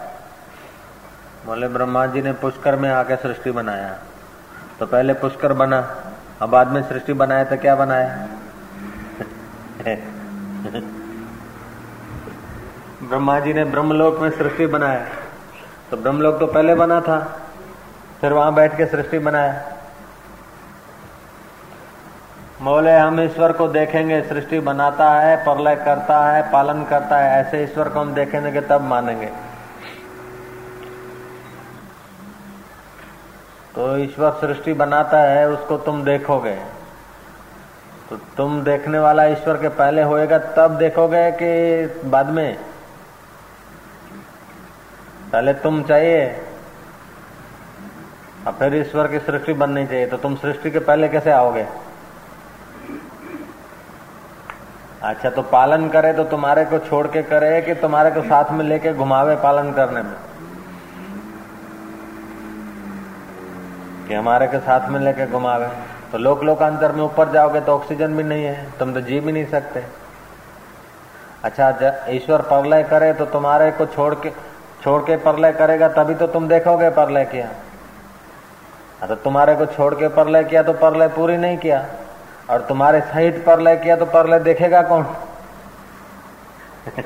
बोले 1.46 1.68
ब्रह्मा 1.68 2.06
जी 2.06 2.22
ने 2.22 2.32
पुष्कर 2.32 2.76
में 2.76 2.90
आके 2.90 3.16
सृष्टि 3.16 3.50
बनाया। 3.50 3.98
तो 4.80 4.86
पहले 4.86 5.12
पुष्कर 5.12 5.52
बना, 5.52 5.96
अब 6.42 6.48
बाद 6.48 6.68
में 6.68 6.82
सृष्टि 6.82 7.12
बनाया 7.12 7.44
तो 7.44 7.56
क्या 7.56 7.76
बनाया? 7.76 8.28
ब्रह्मा 13.02 13.40
जी 13.40 13.52
ने 13.52 13.64
ब्रह्मलोक 13.64 14.20
में 14.20 14.30
सृष्टि 14.30 14.66
बनाया। 14.66 15.21
तो 15.92 15.96
ब्रह्मलोक 15.96 16.38
तो 16.40 16.46
पहले 16.46 16.74
बना 16.74 17.00
था, 17.00 17.18
फिर 18.20 18.32
वहाँ 18.32 18.54
बैठ 18.54 18.76
के 18.76 18.86
सृष्टि 18.86 19.18
बनाया। 19.18 19.52
बोले 22.62 22.92
हम 22.92 23.20
ईश्वर 23.20 23.52
को 23.52 23.66
देखेंगे, 23.68 24.22
सृष्टि 24.22 24.60
बनाता 24.60 25.10
है, 25.12 25.36
प्रलय 25.44 25.76
करता 25.76 26.18
है, 26.26 26.42
पालन 26.52 26.82
करता 26.84 27.18
है, 27.18 27.40
ऐसे 27.40 27.62
ईश्वर 27.64 27.88
को 27.88 28.00
हम 28.00 28.14
देखेंगे 28.14 28.60
तब 28.60 28.80
मानेंगे। 28.80 29.26
तो 33.74 33.96
ईश्वर 33.98 34.30
सृष्टि 34.30 34.72
बनाता 34.72 35.18
है, 35.18 35.48
उसको 35.48 35.76
तुम 35.76 36.04
देखोगे। 36.04 36.56
तो 38.10 38.16
तुम 38.36 38.62
देखने 38.64 38.98
वाला 38.98 39.24
ईश्वर 39.24 39.56
के 39.56 39.68
पहले 39.68 40.02
होएगा, 40.02 40.38
तब 40.38 40.78
देखोगे 40.78 41.30
कि 41.32 42.08
बाद 42.08 42.26
में? 42.26 42.71
पहले 45.32 45.52
तुम 45.56 45.82
चाहिए। 45.82 46.24
और 48.46 48.52
फिर 48.52 48.74
ईश्वर 48.76 49.06
की 49.08 49.18
सृष्टि 49.20 49.52
बननी 49.54 49.86
चाहिए 49.86 50.06
तो 50.06 50.16
तुम 50.16 50.34
सृष्टि 50.36 50.70
के 50.70 50.78
पहले 50.80 51.08
कैसे 51.08 51.30
आओगे? 51.32 51.66
अच्छा 55.02 55.30
तो 55.30 55.42
पालन 55.44 55.88
करे 55.88 56.12
तो 56.12 56.24
तुम्हारे 56.24 56.64
को 56.64 56.78
छोड़ 56.80 57.06
के 57.06 57.22
करे 57.22 57.60
कि 57.62 57.74
तुम्हारे 57.76 58.10
को 58.10 58.22
साथ 58.22 58.50
में 58.52 58.64
लेके 58.64 58.92
घुमावे 58.94 59.36
पालन 59.36 59.72
करने 59.72 60.02
में? 60.02 60.14
कि 64.08 64.14
हमारे 64.14 64.46
के 64.46 64.58
साथ 64.60 64.88
में 64.90 65.00
लेके 65.00 65.26
घुमावे। 65.28 65.68
तो 66.12 66.18
लोक 66.18 66.42
लोकांतर 66.44 66.92
में 66.92 67.02
ऊपर 67.04 67.32
जाओगे 67.32 67.60
तो 67.60 67.72
ऑक्सीजन 67.72 68.16
भी 68.16 68.22
नहीं 68.22 68.44
है, 68.44 68.70
तुम 68.78 68.92
तो 68.94 69.00
जी 69.00 69.20
भी 69.20 69.32
नहीं 69.32 69.46
सकते। 69.46 69.84
अच्छा 71.44 72.06
ईश्वर 72.10 72.42
परलय 72.50 72.82
करे 72.84 73.12
तो 73.12 73.26
तुम्हारे 73.28 73.70
को 73.70 73.86
छोड़ 73.88 74.14
के 74.16 74.30
छोड़ 74.84 75.02
के 75.02 75.16
परलय 75.16 75.52
करेगा, 75.52 75.88
तभी 75.88 76.14
तो 76.14 76.26
तुम 76.26 76.48
देखोगे 76.48 76.90
परलय 76.90 77.24
किया। 77.24 77.48
तो 79.06 79.14
तुम्हारे 79.14 79.54
को 79.54 79.66
छोड़ 79.66 79.94
के 79.94 80.08
परलय 80.08 80.44
किया 80.44 80.62
तो 80.62 80.72
परलय 80.72 81.08
पूरी 81.08 81.36
नहीं 81.36 81.58
किया। 81.58 81.86
और 82.50 82.60
तुम्हारे 82.60 83.00
सहित 83.00 83.44
परलय 83.46 83.76
किया 83.76 83.96
तो 83.96 84.06
परलय 84.06 84.38
देखेगा 84.38 84.82
कौन? 84.82 85.02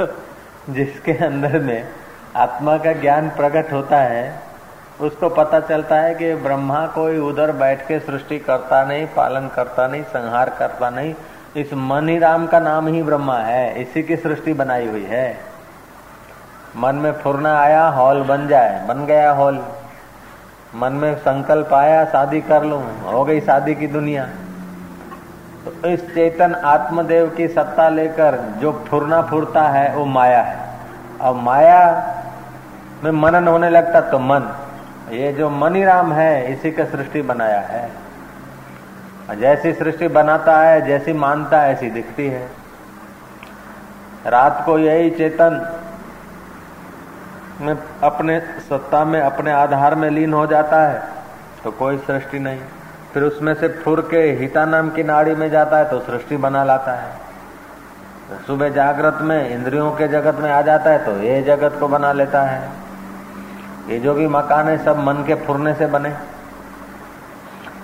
तो 0.00 0.08
जिसके 0.70 1.12
अंदर 1.12 1.58
में 1.58 1.88
आत्मा 2.36 2.78
का 2.78 2.92
ज्ञान 2.92 3.28
प्रकट 3.28 3.72
होता 3.72 3.96
है, 3.96 4.40
उसको 5.00 5.28
पता 5.28 5.60
चलता 5.60 5.96
है 5.96 6.14
कि 6.14 6.34
ब्रह्मा 6.34 6.86
कोई 6.86 7.18
उधर 7.18 7.52
बैठ 7.52 7.86
के 7.86 8.00
सृष्टि 8.00 8.38
करता 8.38 8.84
नहीं, 8.84 9.06
पालन 9.06 9.48
करता 9.48 9.86
नहीं, 9.86 10.02
संहार 10.02 10.50
करता 10.58 10.90
नहीं। 10.90 11.14
इस 11.56 11.70
मनी 11.74 12.18
राम 12.18 12.46
का 12.46 12.60
नाम 12.60 12.86
ही 12.86 13.02
ब्रह्मा 13.02 13.38
है, 13.38 13.82
इसी 13.82 14.02
की 14.02 14.16
सृष्टि 14.16 14.52
बनाई 14.52 14.86
हुई 14.86 15.04
है। 15.04 15.53
मन 16.76 16.94
में 16.94 17.12
फुरना 17.12 17.60
आया, 17.60 17.88
हॉल 17.88 18.22
बन 18.22 18.48
जाए। 18.48 18.86
बन 18.86 19.06
गया 19.06 19.30
हॉल। 19.30 19.64
मन 20.74 20.92
में 20.92 21.16
संकल्प 21.16 21.74
आया, 21.74 22.04
शादी 22.04 22.40
कर 22.40 22.64
लू। 22.64 22.82
हो 23.12 23.24
गई 23.24 23.40
शादी 23.40 23.74
की 23.74 23.86
दुनिया। 23.86 24.28
तो 25.64 25.88
इस 25.88 26.14
चेतन 26.14 26.54
आत्मदेव 26.54 27.26
की 27.36 27.48
सत्ता 27.48 27.88
लेकर 27.88 28.38
जो 28.58 28.84
फुरना 28.88 29.22
फुरता 29.22 29.62
है, 29.62 29.96
वो 29.96 30.04
माया 30.04 30.42
है। 30.42 30.58
और 31.20 31.34
माया 31.34 32.14
में 33.04 33.10
मनन 33.10 33.48
होने 33.48 33.70
लगता 33.70 34.00
तो 34.00 34.18
मन। 34.18 34.56
ये 35.10 35.32
जो 35.32 35.50
मनीराम 35.50 36.12
है, 36.12 36.52
इसी 36.52 36.70
का 36.70 36.84
सृष्टि 36.84 37.22
बनाया 37.22 37.60
है। 37.60 37.90
जैसी 39.40 39.72
सृष्टि 39.72 40.08
बनाता 40.08 40.58
है, 40.58 40.86
जैसी 40.86 41.12
मानता 41.12 41.60
है, 41.60 41.72
ऐसी 41.72 41.90
दिखती 41.90 42.28
है। 42.28 42.50
रात 44.26 44.62
को 44.66 44.78
यही 44.78 45.10
चेतन 45.10 45.80
में 47.60 47.74
अपने 48.02 48.38
सत्ता 48.60 49.04
में, 49.04 49.20
अपने 49.20 49.52
आधार 49.52 49.94
में 49.94 50.08
लीन 50.10 50.32
हो 50.32 50.46
जाता 50.46 50.80
है 50.82 51.02
तो 51.64 51.70
कोई 51.72 51.98
सृष्टि 51.98 52.38
नहीं। 52.38 52.60
फिर 53.12 53.22
उसमें 53.22 53.54
से 53.54 53.68
फुर 53.74 54.00
के 54.10 54.20
हिता 54.32 54.64
नाम 54.64 54.88
की 54.90 55.02
नाड़ी 55.02 55.34
में 55.34 55.48
जाता 55.50 55.78
है 55.78 55.88
तो 55.90 55.98
सृष्टि 56.00 56.36
बना 56.36 56.64
लाता 56.64 56.92
है। 56.92 57.12
सुबह 58.46 58.68
जागृत 58.68 59.18
में, 59.20 59.50
इंद्रियों 59.50 59.90
के 59.92 60.08
जगत 60.08 60.40
में 60.40 60.50
आ 60.50 60.60
जाता 60.62 60.90
है 60.90 61.04
तो 61.04 61.18
ये 61.18 61.40
जगत 61.42 61.76
को 61.80 61.88
बना 61.88 62.12
लेता 62.12 62.42
है। 62.42 62.68
ये 63.88 63.98
जो 63.98 64.14
भी 64.14 64.26
मकान 64.28 64.68
है, 64.68 64.76
सब 64.84 64.98
मन 64.98 65.24
के 65.26 65.34
फुरने 65.36 65.74
से 65.74 65.86
बने। 65.86 66.14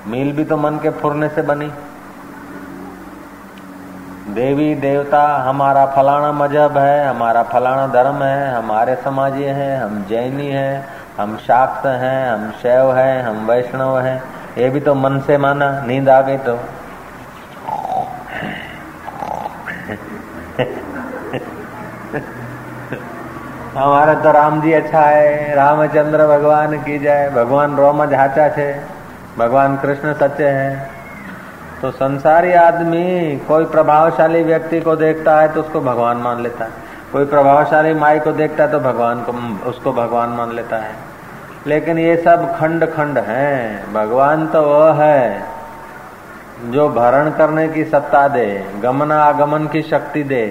मील 0.06 0.33
भी 0.33 0.44
तो 0.44 0.56
मन 0.56 0.78
के 0.78 0.90
फुरने 0.90 1.28
से 1.28 1.42
बनी। 1.42 1.70
देवी 4.34 4.74
देवता, 4.74 5.22
हमारा 5.42 5.84
फलाना 5.86 6.30
मज़हब 6.32 6.76
है, 6.78 7.06
हमारा 7.08 7.42
फलाना 7.42 7.86
धर्म 7.86 8.22
है, 8.22 8.54
हमारे 8.54 8.94
समाज 8.96 9.36
ये 9.36 9.50
है, 9.50 9.76
हम 9.80 10.04
जैनी 10.10 10.46
हैं, 10.46 10.84
हम 11.18 11.36
शाक्त 11.36 11.86
हैं, 11.86 12.30
हम 12.30 12.50
शैव 12.62 12.92
हैं, 12.96 13.22
हम 13.22 13.46
वैष्णव 13.46 13.98
हैं। 13.98 14.22
ये 14.58 14.68
भी 14.70 14.80
तो 14.80 14.94
मन 14.94 15.18
से 15.26 15.38
माना, 15.38 15.70
नींद 15.86 16.08
आ 16.08 16.20
गई 16.20 16.36
तो। 16.38 16.58
हमारे 23.74 24.14
तो 24.14 24.30
राम 24.32 24.60
जी 24.60 24.72
अच्छा 24.72 25.00
है, 25.00 25.54
रामचंद्र 25.54 26.26
भगवान 26.26 26.78
की 26.82 26.98
जाए 26.98 27.28
भगवान 27.30 27.76
रोम 27.76 28.04
झाचा 28.06 28.48
छे, 28.48 28.72
भगवान 29.38 29.76
कृष्ण 29.76 30.12
सच्चे 30.14 30.48
हैं। 30.48 30.99
तो 31.82 31.90
संसारी 31.90 32.52
आदमी 32.52 33.36
कोई 33.48 33.64
प्रभावशाली 33.64 34.42
व्यक्ति 34.42 34.80
को 34.80 34.94
देखता 34.96 35.40
है 35.40 35.52
तो 35.54 35.60
उसको 35.60 35.80
भगवान 35.80 36.16
मान 36.16 36.42
लेता 36.42 36.64
है। 36.64 36.70
कोई 37.12 37.24
प्रभावशाली 37.24 37.94
माई 37.94 38.18
को 38.20 38.32
देखता 38.32 38.64
है 38.64 38.70
तो 38.70 38.80
भगवान 38.80 39.22
को, 39.22 39.32
उसको 39.70 39.92
भगवान 39.92 40.28
मान 40.28 40.52
लेता 40.52 40.76
है। 40.76 40.92
लेकिन 41.66 41.98
ये 41.98 42.16
सब 42.16 42.44
खंड 42.58 42.86
खंड 42.86 43.18
हैं। 43.18 43.92
भगवान 43.92 44.46
तो 44.46 44.62
वह 44.62 45.02
है 45.02 45.42
जो 46.64 46.88
भरण 46.88 47.30
करने 47.30 47.68
की 47.68 47.84
सत्ता 47.84 48.26
दे 48.28 48.46
गमन 48.82 49.12
आगमन 49.12 49.66
की 49.66 49.82
शक्ति 49.82 50.22
दे, 50.22 50.44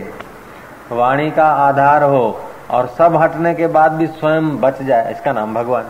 वाणी 0.92 1.32
का 1.32 1.48
आधार 1.62 2.04
हो 2.04 2.40
और 2.70 2.88
सब 2.98 3.16
हटने 3.16 3.54
के 3.54 3.68
बाद 3.68 3.92
भी 3.92 4.08
स्वयं 4.10 4.56
बच 4.62 4.82
जाए। 4.82 5.12
इसका 5.12 5.34
नाम 5.34 5.54
भगवान। 5.54 5.86